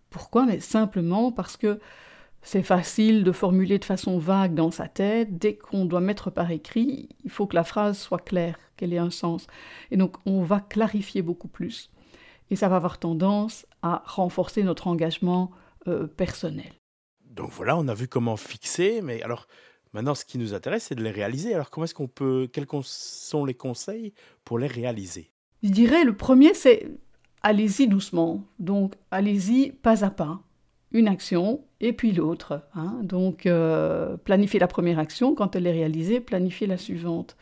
Pourquoi? 0.09 0.47
Mais 0.47 0.59
simplement 0.59 1.33
parce 1.33 1.59
que 1.59 1.81
c'est 2.41 2.63
facile 2.63 3.25
de 3.25 3.33
formuler 3.33 3.79
de 3.79 3.85
façon 3.85 4.17
vague 4.17 4.55
dans 4.55 4.71
sa 4.71 4.89
tête. 4.89 5.37
Dès 5.37 5.55
qu'on 5.55 5.85
doit 5.85 6.01
mettre 6.01 6.31
par 6.31 6.51
écrit, 6.51 7.11
il 7.23 7.31
faut 7.31 7.47
que 7.47 7.57
la 7.57 7.65
phrase 7.65 7.99
soit 7.99 8.25
claire, 8.25 8.59
qu'elle 8.79 8.95
ait 8.95 8.99
un 8.99 9.11
sens. 9.11 9.49
Et 9.91 9.99
donc 9.99 10.17
on 10.25 10.43
va 10.43 10.61
clarifier 10.61 11.21
beaucoup 11.21 11.49
plus. 11.49 11.91
Et 12.49 12.57
ça 12.57 12.71
va 12.71 12.77
avoir 12.77 12.99
tendance 12.99 13.67
à 13.83 14.03
renforcer 14.07 14.63
notre 14.63 14.87
engagement 14.87 15.51
euh, 15.89 16.07
personnel. 16.07 16.73
Donc 17.33 17.51
voilà, 17.51 17.77
on 17.77 17.89
a 17.89 17.95
vu 17.95 18.09
comment 18.09 18.37
fixer, 18.37 19.01
mais 19.03 19.23
alors 19.23 19.47
Maintenant, 19.93 20.15
ce 20.15 20.25
qui 20.25 20.39
nous 20.39 20.55
intéresse, 20.55 20.85
c'est 20.85 20.95
de 20.95 21.03
les 21.03 21.11
réaliser. 21.11 21.55
Alors, 21.55 21.69
comment 21.69 21.85
est-ce 21.85 21.95
qu'on 21.95 22.09
peut, 22.09 22.49
quels 22.51 22.67
sont 22.83 23.45
les 23.45 23.55
conseils 23.55 24.15
pour 24.45 24.59
les 24.59 24.67
réaliser? 24.67 25.31
Je 25.63 25.69
dirais, 25.69 26.05
le 26.05 26.17
premier, 26.17 26.55
c'est 26.55 26.89
allez-y 27.43 27.89
doucement. 27.89 28.43
Donc, 28.59 28.95
allez-y 29.11 29.71
pas 29.71 30.05
à 30.05 30.11
pas. 30.11 30.41
Une 30.93 31.09
action 31.09 31.65
et 31.81 31.93
puis 31.93 32.13
l'autre. 32.13 32.63
Hein. 32.75 33.01
Donc, 33.03 33.47
euh, 33.47 34.17
planifiez 34.17 34.61
la 34.61 34.67
première 34.67 34.99
action. 34.99 35.35
Quand 35.35 35.57
elle 35.57 35.67
est 35.67 35.73
réalisée, 35.73 36.21
planifiez 36.21 36.67
la 36.67 36.79
suivante. 36.79 37.37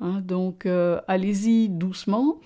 Hein. 0.00 0.22
Donc, 0.22 0.64
euh, 0.64 1.00
allez-y 1.06 1.68
doucement. 1.68 2.40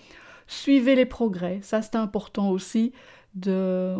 Suivez 0.46 0.96
les 0.96 1.06
progrès. 1.06 1.60
Ça, 1.62 1.80
c'est 1.80 1.96
important 1.96 2.50
aussi 2.50 2.92
de 3.34 3.94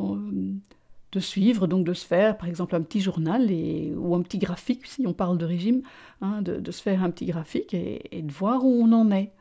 de 1.15 1.21
suivre, 1.21 1.67
donc 1.67 1.87
de 1.87 1.95
se 1.95 2.05
faire 2.05 2.37
par 2.37 2.49
exemple 2.49 2.75
un 2.75 2.83
petit 2.83 3.01
journal 3.01 3.49
ou 3.97 4.15
un 4.15 4.23
petit 4.23 4.39
graphique, 4.39 4.87
si 4.87 5.07
on 5.07 5.13
parle 5.13 5.39
de 5.39 5.45
régime, 5.45 5.83
hein, 6.21 6.43
de, 6.43 6.71
se 6.71 6.83
faire 6.83 7.03
un 7.03 7.11
petit 7.11 7.27
graphique 7.27 7.73
et, 7.73 8.23
de 8.23 8.33
voir 8.33 8.65
où 8.65 8.83
on 8.83 8.93
en 8.93 9.11
est. 9.11 9.33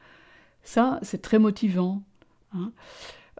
Ça, 0.61 0.99
c'est 1.01 1.21
très 1.21 1.39
motivant. 1.39 2.03
Hein. 2.53 2.71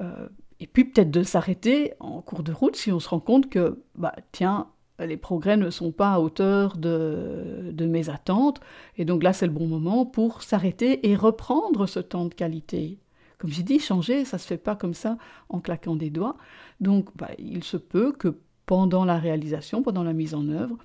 Euh, 0.01 0.27
et 0.59 0.67
puis 0.67 0.85
peut-être 0.85 1.11
de 1.11 1.23
s'arrêter 1.23 1.93
en 1.99 2.21
cours 2.21 2.43
de 2.43 2.51
route 2.51 2.75
si 2.75 2.91
on 2.91 2.99
se 2.99 3.09
rend 3.09 3.19
compte 3.19 3.49
que, 3.49 3.79
bah, 3.95 4.15
tiens, 4.31 4.67
les 4.99 5.17
progrès 5.17 5.57
ne 5.57 5.69
sont 5.69 5.91
pas 5.91 6.13
à 6.13 6.19
hauteur 6.19 6.77
de, 6.77 7.69
de 7.71 7.85
mes 7.85 8.09
attentes. 8.09 8.61
Et 8.97 9.05
donc 9.05 9.23
là, 9.23 9.33
c'est 9.33 9.47
le 9.47 9.53
bon 9.53 9.67
moment 9.67 10.05
pour 10.05 10.41
s'arrêter 10.41 11.09
et 11.09 11.15
reprendre 11.15 11.85
ce 11.85 11.99
temps 11.99 12.25
de 12.25 12.33
qualité. 12.33 12.97
Comme 13.43 13.51
j'ai 13.51 13.63
dit, 13.63 13.77
changer, 13.77 14.23
ça 14.23 14.37
ne 14.37 14.39
se 14.39 14.47
fait 14.47 14.57
pas 14.57 14.77
comme 14.77 14.93
ça 14.93 15.17
en 15.49 15.59
claquant 15.59 15.97
des 15.97 16.09
doigts. 16.09 16.37
Donc, 16.79 17.09
bah, 17.17 17.31
il 17.37 17.61
se 17.65 17.75
peut 17.75 18.13
que 18.13 18.37
pendant 18.65 19.03
la 19.03 19.17
réalisation, 19.17 19.83
pendant 19.83 20.03
la 20.03 20.13
mise 20.13 20.33
en 20.33 20.47
œuvre, 20.47 20.77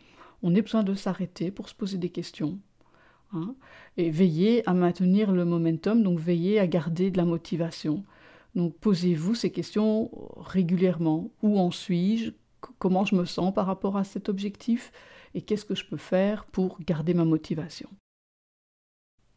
on 0.43 0.53
ait 0.57 0.63
besoin 0.63 0.83
de 0.83 0.95
s'arrêter 0.95 1.53
pour 1.53 1.69
se 1.69 1.77
poser 1.77 1.99
des 1.99 2.09
questions. 2.09 2.59
Hein, 3.33 3.55
et 3.97 4.11
veiller 4.11 4.69
à 4.69 4.75
maintenir 4.75 5.31
le 5.31 5.45
momentum, 5.45 6.03
donc 6.03 6.19
veiller 6.19 6.59
à 6.59 6.67
garder 6.67 7.13
de 7.13 7.17
la 7.17 7.25
motivation. 7.25 8.03
Donc 8.57 8.77
posez-vous 8.79 9.37
ces 9.37 9.53
questions 9.53 10.11
régulièrement. 10.37 11.31
Où 11.43 11.61
en 11.61 11.71
suis-je? 11.71 12.33
Comment 12.81 13.05
je 13.05 13.15
me 13.15 13.25
sens 13.25 13.55
par 13.55 13.67
rapport 13.67 13.97
à 13.97 14.03
cet 14.03 14.29
objectif? 14.29 14.91
Et 15.35 15.43
qu'est-ce 15.43 15.65
que 15.65 15.77
je 15.77 15.87
peux 15.87 15.97
faire 15.97 16.45
pour 16.45 16.81
garder 16.81 17.15
ma 17.15 17.25
motivation? 17.25 17.89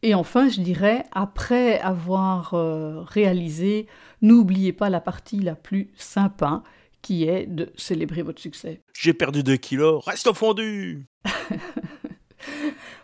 Et 0.03 0.15
enfin, 0.15 0.49
je 0.49 0.61
dirais, 0.61 1.05
après 1.11 1.79
avoir 1.79 2.53
euh, 2.53 3.01
réalisé, 3.01 3.87
n'oubliez 4.21 4.73
pas 4.73 4.89
la 4.89 4.99
partie 4.99 5.39
la 5.39 5.55
plus 5.55 5.89
sympa, 5.95 6.63
qui 7.01 7.25
est 7.25 7.45
de 7.45 7.71
célébrer 7.75 8.21
votre 8.21 8.41
succès. 8.41 8.81
J'ai 8.93 9.13
perdu 9.13 9.43
2 9.43 9.57
kilos, 9.57 10.03
reste 10.05 10.27
au 10.27 10.33
fondu 10.33 11.05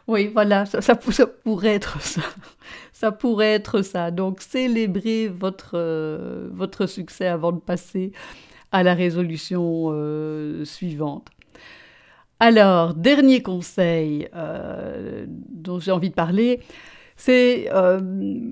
Oui, 0.08 0.28
voilà, 0.34 0.66
ça, 0.66 0.96
pourrait 0.96 1.74
être 1.76 2.02
ça. 2.02 2.22
Ça 2.94 3.12
pourrait 3.12 3.54
être 3.54 3.82
ça. 3.82 4.10
Donc, 4.10 4.42
célébrez 4.42 5.28
votre, 5.28 5.72
euh, 5.74 6.48
votre 6.52 6.88
succès 6.88 7.28
avant 7.28 7.52
de 7.52 7.60
passer 7.60 8.14
à 8.72 8.84
la 8.84 8.94
résolution 8.94 9.90
euh, 9.92 10.64
suivante. 10.66 11.28
Alors, 12.40 12.94
dernier 12.94 13.42
conseil 13.42 14.30
euh, 14.36 15.26
dont 15.28 15.80
j'ai 15.80 15.92
envie 15.92 16.10
de 16.10 16.16
parler, 16.16 16.62
c'est 17.16 17.70
euh, 17.74 18.52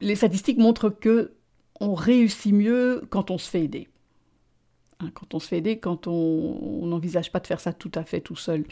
les 0.00 0.14
statistiques 0.14 0.58
montrent 0.58 0.88
que 0.88 1.32
on 1.80 1.94
réussit 1.94 2.52
mieux 2.52 3.02
quand 3.10 3.30
on 3.30 3.38
se 3.38 3.48
fait 3.48 3.62
aider. 3.64 3.88
Hein, 5.00 5.10
quand 5.14 5.34
on 5.34 5.38
se 5.38 5.48
fait 5.48 5.58
aider, 5.58 5.78
quand 5.78 6.06
on 6.06 6.86
n'envisage 6.86 7.30
pas 7.30 7.40
de 7.40 7.46
faire 7.46 7.60
ça 7.60 7.72
tout 7.72 7.92
à 7.94 8.04
fait 8.04 8.20
tout 8.20 8.36
seul. 8.36 8.64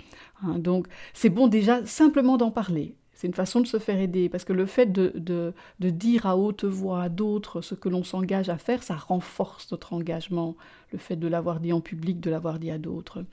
Hein. 0.43 0.59
donc, 0.59 0.89
c'est 1.13 1.31
bon 1.31 1.47
déjà 1.47 1.85
simplement 1.85 2.37
d'en 2.39 2.51
parler. 2.51 2.95
C'est 3.13 3.27
une 3.27 3.35
façon 3.35 3.61
de 3.61 3.67
se 3.67 3.79
faire 3.79 3.99
aider, 3.99 4.29
parce 4.29 4.45
que 4.45 4.53
le 4.53 4.67
fait 4.67 4.93
de, 4.93 5.13
de 5.17 5.91
dire 5.91 6.27
à 6.27 6.37
haute 6.37 6.65
voix 6.65 7.03
à 7.03 7.09
d'autres 7.09 7.63
ce 7.63 7.75
que 7.75 7.89
l'on 7.89 8.05
s'engage 8.05 8.51
à 8.51 8.59
faire, 8.59 8.83
ça 8.83 8.95
renforce 8.97 9.71
notre 9.71 9.95
engagement, 9.95 10.55
le 10.93 10.99
fait 10.99 11.17
de 11.17 11.27
l'avoir 11.27 11.61
dit 11.61 11.73
en 11.73 11.81
public, 11.81 12.21
de 12.21 12.31
l'avoir 12.31 12.59
dit 12.59 12.71
à 12.71 12.77
d'autres 12.77 13.25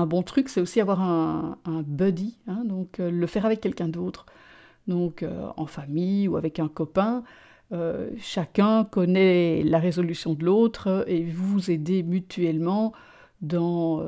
un 0.00 0.06
bon 0.06 0.22
truc, 0.22 0.48
c'est 0.48 0.60
aussi 0.60 0.80
avoir 0.80 1.00
un, 1.00 1.56
buddy, 1.86 2.38
hein, 2.46 2.64
donc 2.64 3.00
euh, 3.00 3.10
le 3.10 3.26
faire 3.26 3.46
avec 3.46 3.60
quelqu'un 3.60 3.88
d'autre, 3.88 4.26
donc 4.88 5.22
euh, 5.22 5.48
en 5.56 5.66
famille 5.66 6.28
ou 6.28 6.36
avec 6.36 6.58
un 6.58 6.68
copain. 6.68 7.22
Euh, 7.72 8.10
chacun 8.18 8.84
connaît 8.84 9.62
la 9.62 9.78
résolution 9.78 10.34
de 10.34 10.44
l'autre 10.44 11.04
et 11.06 11.22
vous 11.22 11.46
vous 11.46 11.70
aidez 11.70 12.02
mutuellement 12.02 12.92
dans, 13.42 14.06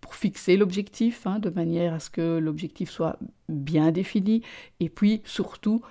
pour 0.00 0.14
fixer 0.14 0.56
l'objectif, 0.56 1.26
hein, 1.26 1.38
de 1.38 1.50
manière 1.50 1.94
à 1.94 2.00
ce 2.00 2.10
que 2.10 2.38
l'objectif 2.38 2.90
soit 2.90 3.18
bien 3.48 3.92
défini, 3.92 4.42
et 4.80 4.88
puis 4.88 5.22
surtout 5.24 5.82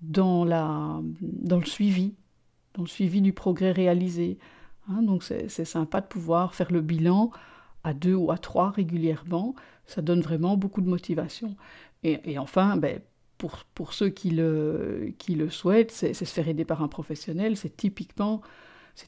dans, 0.00 0.44
la, 0.44 1.00
dans 1.20 1.58
le 1.58 1.66
suivi, 1.66 2.14
dans 2.74 2.82
le 2.82 2.88
suivi 2.88 3.20
du 3.20 3.32
progrès 3.32 3.72
réalisé. 3.72 4.38
Hein. 4.88 5.02
donc 5.02 5.22
c'est 5.22 5.64
sympa 5.64 6.00
de 6.00 6.06
pouvoir 6.06 6.56
faire 6.56 6.72
le 6.72 6.80
bilan 6.80 7.30
à 7.84 7.94
deux 7.94 8.14
ou 8.14 8.30
à 8.30 8.38
trois 8.38 8.70
régulièrement, 8.70 9.54
ça 9.86 10.02
donne 10.02 10.20
vraiment 10.20 10.56
beaucoup 10.56 10.80
de 10.80 10.88
motivation. 10.88 11.56
Et, 12.04 12.38
enfin, 12.38 12.76
ben, 12.76 13.00
pour, 13.38 13.92
ceux 13.92 14.08
qui 14.08 14.30
le, 14.30 15.12
qui 15.18 15.34
le 15.34 15.50
souhaitent, 15.50 15.92
c'est 15.92 16.14
se 16.14 16.24
faire 16.24 16.48
aider 16.48 16.64
par 16.64 16.82
un 16.82 16.88
professionnel. 16.88 17.56
C'est 17.56 17.76
typiquement 17.76 18.42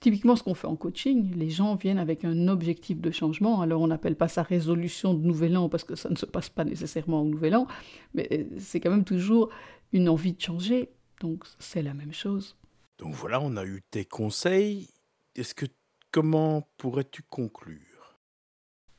typiquement 0.00 0.36
ce 0.36 0.42
qu'on 0.42 0.54
fait 0.54 0.66
en 0.66 0.76
coaching. 0.76 1.34
Les 1.36 1.50
gens 1.50 1.74
viennent 1.74 1.98
avec 1.98 2.24
un 2.24 2.48
objectif 2.48 3.00
de 3.00 3.10
changement. 3.10 3.60
Alors 3.60 3.82
on 3.82 3.86
n'appelle 3.86 4.16
pas 4.16 4.28
ça 4.28 4.42
résolution 4.42 5.14
de 5.14 5.24
nouvel 5.24 5.56
an 5.56 5.68
parce 5.68 5.84
que 5.84 5.94
ça 5.94 6.08
ne 6.08 6.16
se 6.16 6.26
passe 6.26 6.48
pas 6.48 6.64
nécessairement 6.64 7.22
au 7.22 7.26
nouvel 7.26 7.54
an, 7.54 7.66
mais 8.14 8.28
euh, 8.32 8.44
c'est 8.58 8.80
quand 8.80 8.90
même 8.90 9.04
toujours 9.04 9.50
une 9.92 10.08
envie 10.08 10.32
de 10.32 10.40
changer. 10.40 10.90
Donc 11.20 11.44
c'est 11.58 11.82
la 11.82 11.94
même 11.94 12.12
chose. 12.12 12.56
Donc 12.98 13.14
voilà, 13.14 13.40
on 13.40 13.56
a 13.56 13.64
eu 13.64 13.82
tes 13.90 14.04
conseils. 14.04 14.88
Est-ce 15.34 15.54
que 15.54 15.66
comment 16.10 16.66
pourrais-tu 16.76 17.22
conclure? 17.28 17.93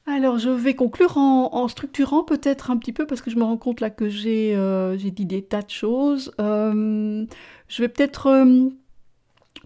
Alors, 0.07 0.37
je 0.37 0.51
vais 0.51 0.75
conclure 0.75 1.17
en, 1.17 1.67
structurant 1.67 2.23
peut-être 2.23 2.69
un 2.69 2.77
petit 2.77 2.93
peu, 2.93 3.07
parce 3.07 3.21
que 3.21 3.31
je 3.31 3.37
me 3.37 3.43
rends 3.43 3.57
compte 3.57 3.81
là 3.81 3.89
que 3.89 4.07
j'ai 4.07 4.55
euh, 4.55 4.95
dit 4.95 5.25
des 5.25 5.43
tas 5.43 5.63
de 5.63 5.69
choses. 5.71 6.31
Euh, 6.39 7.25
je 7.67 7.81
vais 7.81 7.89
peut-être 7.89 8.27
euh, 8.27 8.69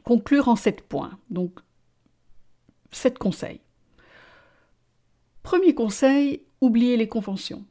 conclure 0.04 0.48
en 0.48 0.56
sept 0.56 0.82
points. 0.82 1.18
Donc, 1.30 1.60
sept 2.92 3.18
conseils. 3.18 3.60
Premier 5.44 5.74
conseil, 5.74 6.44
oubliez 6.62 6.96
les 6.96 7.10
conventions. 7.10 7.66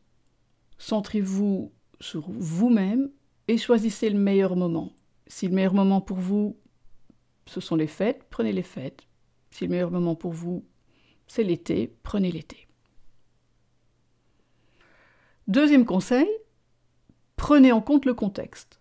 Centrez-vous 0.77 1.73
sur 2.01 2.27
vous-même 2.29 3.11
et 3.49 3.57
choisissez 3.57 4.11
le 4.11 4.19
meilleur 4.19 4.57
moment. 4.57 4.93
Si 5.27 5.49
le 5.49 5.55
meilleur 5.55 5.75
moment 5.75 6.03
pour 6.03 6.19
vous, 6.19 6.59
ce 7.47 7.61
sont 7.61 7.77
les 7.77 7.87
fêtes, 7.87 8.27
prenez 8.29 8.53
les 8.53 8.63
fêtes. 8.63 9.07
Si 9.51 9.65
le 9.65 9.71
meilleur 9.71 9.91
moment 9.91 10.15
pour 10.15 10.33
vous, 10.33 10.65
c'est 11.29 11.45
l'été, 11.45 11.95
prenez 12.03 12.33
l'été. 12.33 12.67
Deuxième 15.47 15.85
conseil, 15.85 16.29
prenez 17.37 17.73
en 17.73 17.81
compte 17.81 18.05
le 18.05 18.15
contexte. 18.15 18.81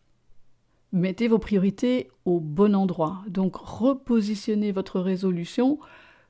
Mettez 0.92 1.28
vos 1.28 1.40
priorités 1.40 2.10
au 2.26 2.40
bon 2.40 2.76
endroit. 2.76 3.24
Donc 3.28 3.56
repositionnez 3.56 4.72
votre 4.72 5.00
résolution 5.00 5.80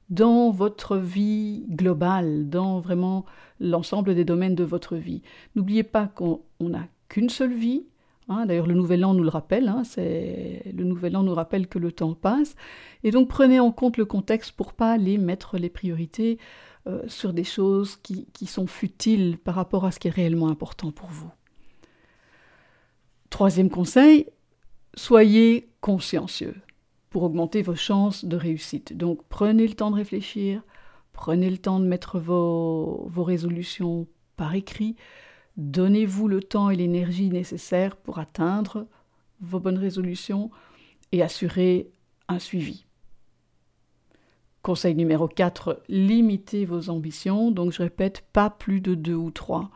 dans 0.10 0.52
votre 0.52 0.98
vie 0.98 1.66
globale, 1.70 2.50
dans 2.50 2.80
vraiment 2.80 3.26
l'ensemble 3.60 4.16
des 4.16 4.26
domaines 4.26 4.56
de 4.56 4.64
votre 4.64 4.96
vie. 4.96 5.22
N'oubliez 5.56 5.84
pas 5.84 6.08
qu'on 6.08 6.42
n'a 6.60 6.88
qu'une 7.10 7.30
seule 7.30 7.54
vie. 7.54 7.86
Hein. 8.30 8.46
D'ailleurs, 8.46 8.68
le 8.68 8.74
Nouvel 8.74 9.06
An 9.06 9.14
nous 9.14 9.24
le 9.24 9.30
rappelle. 9.30 9.68
Hein. 9.68 9.84
le 9.98 10.84
Nouvel 10.84 11.16
An 11.16 11.24
nous 11.24 11.34
rappelle 11.34 11.68
que 11.68 11.80
le 11.80 11.92
temps 11.92 12.14
passe. 12.14 12.56
Et 13.04 13.12
donc, 13.12 13.28
prenez 13.28 13.60
en 13.60 13.72
compte 13.72 13.98
le 13.98 14.06
contexte 14.06 14.52
pour 14.52 14.74
pas 14.74 14.92
aller 14.92 15.18
mettre 15.18 15.58
les 15.58 15.70
priorités 15.70 16.38
euh, 16.88 17.02
sur 17.08 17.34
des 17.34 17.44
choses 17.44 17.98
qui, 17.98 18.46
sont 18.46 18.68
futiles 18.68 19.38
par 19.38 19.56
rapport 19.56 19.86
à 19.86 19.92
ce 19.92 20.00
qui 20.00 20.08
est 20.08 20.12
réellement 20.12 20.48
important 20.48 20.92
pour 20.92 21.10
vous. 21.10 21.30
Troisième 23.30 23.70
conseil, 23.70 24.28
soyez 24.96 25.70
consciencieux 25.82 26.56
pour 27.10 27.24
augmenter 27.24 27.62
vos 27.62 27.76
chances 27.76 28.24
de 28.24 28.38
réussite. 28.38 28.96
Donc 28.96 29.22
prenez 29.28 29.68
le 29.68 29.74
temps 29.74 29.92
de 29.92 29.98
réfléchir, 29.98 30.62
prenez 31.12 31.50
le 31.50 31.58
temps 31.58 31.80
de 31.82 31.86
mettre 31.86 32.20
vos 32.20 33.10
résolutions 33.18 34.08
par 34.38 34.56
écrit, 34.56 34.96
donnez-vous 35.58 36.28
le 36.28 36.42
temps 36.42 36.70
et 36.70 36.76
l'énergie 36.76 37.30
nécessaires 37.30 37.98
pour 37.98 38.20
atteindre 38.20 38.88
vos 39.42 39.60
bonnes 39.60 39.78
résolutions 39.78 40.52
et 41.12 41.22
assurer 41.22 41.90
un 42.28 42.40
suivi. 42.40 42.86
Conseil 44.62 44.96
numéro 44.96 45.28
4, 45.28 45.84
limitez 45.88 46.66
vos 46.66 46.90
ambitions. 46.90 47.52
Donc 47.52 47.72
je 47.72 47.82
répète, 47.82 48.26
pas 48.34 48.50
plus 48.50 48.82
de 48.82 48.96
deux 48.96 49.16
ou 49.16 49.32
trois. 49.32 49.72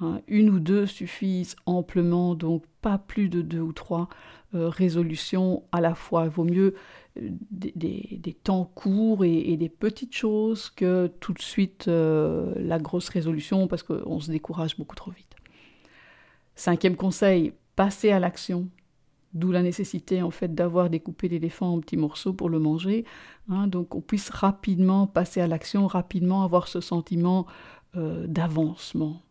Hein. 0.00 0.20
une 0.28 0.50
ou 0.50 0.60
deux 0.60 0.86
suffisent 0.86 1.56
amplement, 1.66 2.34
donc 2.34 2.64
pas 2.80 2.98
plus 2.98 3.28
de 3.28 3.42
deux 3.42 3.60
ou 3.60 3.72
trois 3.72 4.08
euh, 4.54 4.68
résolutions 4.68 5.62
à 5.72 5.80
la 5.80 5.94
fois. 5.94 6.24
Il 6.24 6.30
vaut 6.30 6.44
mieux 6.44 6.74
euh, 7.18 7.28
des, 7.50 8.36
temps 8.42 8.64
courts 8.74 9.24
et, 9.24 9.56
des 9.56 9.68
petites 9.68 10.14
choses 10.14 10.70
que 10.70 11.08
tout 11.20 11.32
de 11.32 11.42
suite 11.42 11.88
euh, 11.88 12.54
la 12.56 12.78
grosse 12.78 13.08
résolution 13.10 13.68
parce 13.68 13.82
qu'on 13.82 14.20
se 14.20 14.30
décourage 14.30 14.76
beaucoup 14.76 14.96
trop 14.96 15.10
vite. 15.10 15.36
Cinquième 16.54 16.96
conseil, 16.96 17.52
passez 17.76 18.10
à 18.10 18.18
l'action. 18.18 18.68
D'où 19.32 19.52
la 19.52 19.62
nécessité 19.62 20.22
en 20.22 20.32
fait 20.32 20.52
d'avoir 20.52 20.90
découpé 20.90 21.28
l'éléphant 21.28 21.74
en 21.74 21.80
petits 21.80 21.96
morceaux 21.96 22.32
pour 22.32 22.48
le 22.48 22.58
manger, 22.58 23.04
hein, 23.48 23.68
donc 23.68 23.90
qu'on 23.90 24.00
puisse 24.00 24.28
rapidement 24.28 25.06
passer 25.06 25.40
à 25.40 25.46
l'action, 25.46 25.86
rapidement 25.86 26.42
avoir 26.42 26.66
ce 26.66 26.80
sentiment 26.80 27.46
d'avancement. 27.94 29.22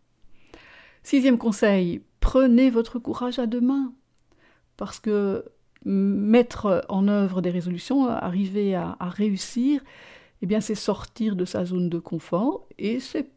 Sixième 1.09 1.39
conseil, 1.39 2.03
prenez 2.19 2.69
votre 2.69 2.99
courage 2.99 3.39
à 3.39 3.47
deux 3.47 3.61
mains. 3.61 3.93
Parce 4.77 4.99
que 4.99 5.43
mettre 5.83 6.85
en 6.87 7.07
œuvre 7.07 7.41
des 7.41 7.49
résolutions, 7.49 8.07
arriver 8.07 8.75
à, 8.75 8.95
réussir, 8.99 9.83
eh 10.43 10.45
bien 10.45 10.61
c'est 10.61 10.75
sortir 10.75 11.35
de 11.35 11.45
sa 11.45 11.65
zone 11.65 11.89
de 11.89 11.97
confort 11.97 12.67
et 12.77 12.99
c'est 12.99 13.31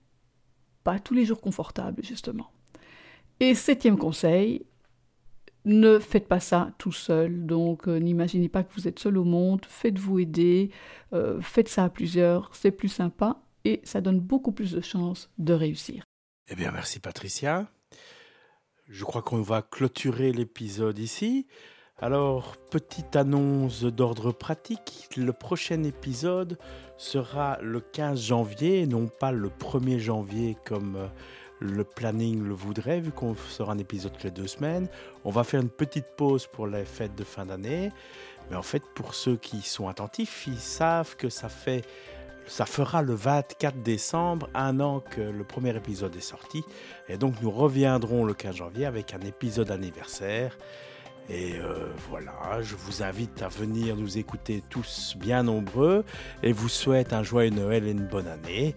pas 0.85 0.99
tous 0.99 1.15
les 1.15 1.25
jours 1.25 1.41
confortable 1.41 2.05
justement. 2.05 2.51
Et 3.41 3.55
septième 3.55 3.97
conseil, 3.97 4.67
ne 5.65 5.99
faites 5.99 6.29
pas 6.29 6.41
ça 6.41 6.75
tout 6.77 6.93
seul. 6.93 7.47
Donc 7.47 7.89
euh, 7.89 7.97
n'imaginez 7.97 8.51
pas 8.51 8.65
que 8.65 8.75
vous 8.75 8.87
êtes 8.87 8.99
seul 8.99 9.17
au 9.17 9.25
monde, 9.25 9.65
faites-vous 9.67 10.19
aider, 10.19 10.71
euh, 11.15 11.41
faites 11.41 11.71
ça 11.71 11.85
à 11.85 11.89
plusieurs, 11.89 12.55
c'est 12.55 12.71
plus 12.71 12.91
sympa 12.91 13.41
et 13.65 13.81
ça 13.83 14.03
donne 14.03 14.21
beaucoup 14.21 14.53
plus 14.53 14.73
de 14.73 14.83
chances 14.83 15.31
de 15.39 15.55
réussir. 15.55 16.05
Eh 16.53 16.55
bien, 16.55 16.71
merci 16.71 17.01
Patricia. 17.01 17.67
Je 18.87 19.07
crois 19.07 19.23
qu'on 19.23 19.41
va 19.41 19.62
clôturer 19.62 20.33
l'épisode 20.33 20.99
ici. 20.99 21.47
Alors, 21.99 22.59
petite 22.71 23.17
annonce 23.17 23.85
d'ordre 23.85 24.33
pratique, 24.33 25.09
le 25.17 25.33
prochain 25.33 25.83
épisode 25.83 26.59
sera 26.99 27.57
le 27.62 27.81
15 27.81 28.21
janvier, 28.21 28.87
non 28.87 29.09
pas 29.09 29.33
le 29.33 29.49
1er 29.49 29.99
janvier 29.99 30.59
comme 30.67 30.97
euh, 30.97 31.07
le 31.59 31.85
planning 31.85 32.43
le 32.43 32.53
voudrait, 32.53 33.01
vu 33.01 33.12
qu'on 33.12 33.35
sera 33.35 33.73
un 33.73 33.79
épisode 33.79 34.12
toutes 34.12 34.25
les 34.25 34.31
deux 34.31 34.47
semaines. 34.47 34.88
On 35.25 35.31
va 35.31 35.45
faire 35.45 35.62
une 35.62 35.71
petite 35.71 36.17
pause 36.19 36.47
pour 36.47 36.67
les 36.67 36.85
fêtes 36.85 37.15
de 37.15 37.25
fin 37.25 37.47
d'année. 37.47 37.93
Mais 38.51 38.57
en 38.57 38.62
fait, 38.62 38.83
pour 38.95 39.15
ceux 39.15 39.38
qui 39.38 39.62
sont 39.62 39.88
attentifs, 39.88 40.47
ils 40.47 40.61
savent 40.61 41.17
que 41.17 41.31
ça 41.31 41.49
fait 41.49 41.83
ça 42.46 42.66
fera 42.66 43.02
le 43.02 43.14
24 43.14 43.83
décembre, 43.83 44.48
un 44.55 44.81
an 44.81 45.00
que 45.00 45.20
le 45.20 45.44
premier 45.44 45.76
épisode 45.76 46.14
est 46.16 46.20
sorti. 46.20 46.62
Et 47.09 47.16
donc 47.16 47.35
nous 47.42 47.50
reviendrons 47.50 48.24
le 48.24 48.35
15 48.35 48.57
janvier 48.57 48.87
avec 48.87 49.14
un 49.14 49.20
épisode 49.20 49.70
anniversaire. 49.70 50.57
Et 51.31 51.55
euh, 51.55 51.87
voilà, 52.11 52.61
je 52.62 52.74
vous 52.74 53.02
invite 53.02 53.42
à 53.42 53.48
venir 53.48 53.96
nous 53.96 54.18
écouter 54.18 54.62
tous 54.68 55.14
bien 55.16 55.44
nombreux 55.44 56.05
et 56.42 56.52
vous 56.52 56.68
souhaite 56.68 57.12
un 57.12 57.22
joyeux 57.22 57.50
Noël 57.50 57.87
et 57.87 57.92
une 57.92 58.07
bonne 58.07 58.26
année. 58.26 58.74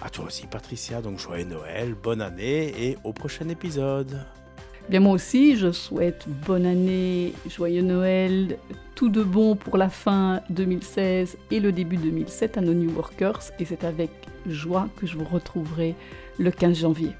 À 0.00 0.08
toi 0.08 0.26
aussi 0.26 0.46
Patricia, 0.46 1.02
donc 1.02 1.18
joyeux 1.18 1.44
Noël, 1.44 1.94
bonne 1.94 2.22
année 2.22 2.88
et 2.88 2.98
au 3.04 3.12
prochain 3.12 3.48
épisode. 3.48 4.24
Bien 4.88 5.00
moi 5.00 5.12
aussi, 5.12 5.56
je 5.56 5.70
souhaite 5.70 6.26
bonne 6.46 6.66
année, 6.66 7.32
joyeux 7.48 7.82
Noël, 7.82 8.58
tout 8.94 9.08
de 9.08 9.22
bon 9.22 9.54
pour 9.54 9.78
la 9.78 9.88
fin 9.88 10.42
2016 10.50 11.38
et 11.50 11.60
le 11.60 11.72
début 11.72 11.96
2007 11.96 12.58
à 12.58 12.60
nos 12.60 12.74
New 12.74 12.90
Workers. 12.94 13.40
Et 13.58 13.64
c'est 13.64 13.84
avec 13.84 14.10
joie 14.46 14.88
que 14.96 15.06
je 15.06 15.16
vous 15.16 15.24
retrouverai 15.24 15.94
le 16.38 16.50
15 16.50 16.80
janvier. 16.80 17.10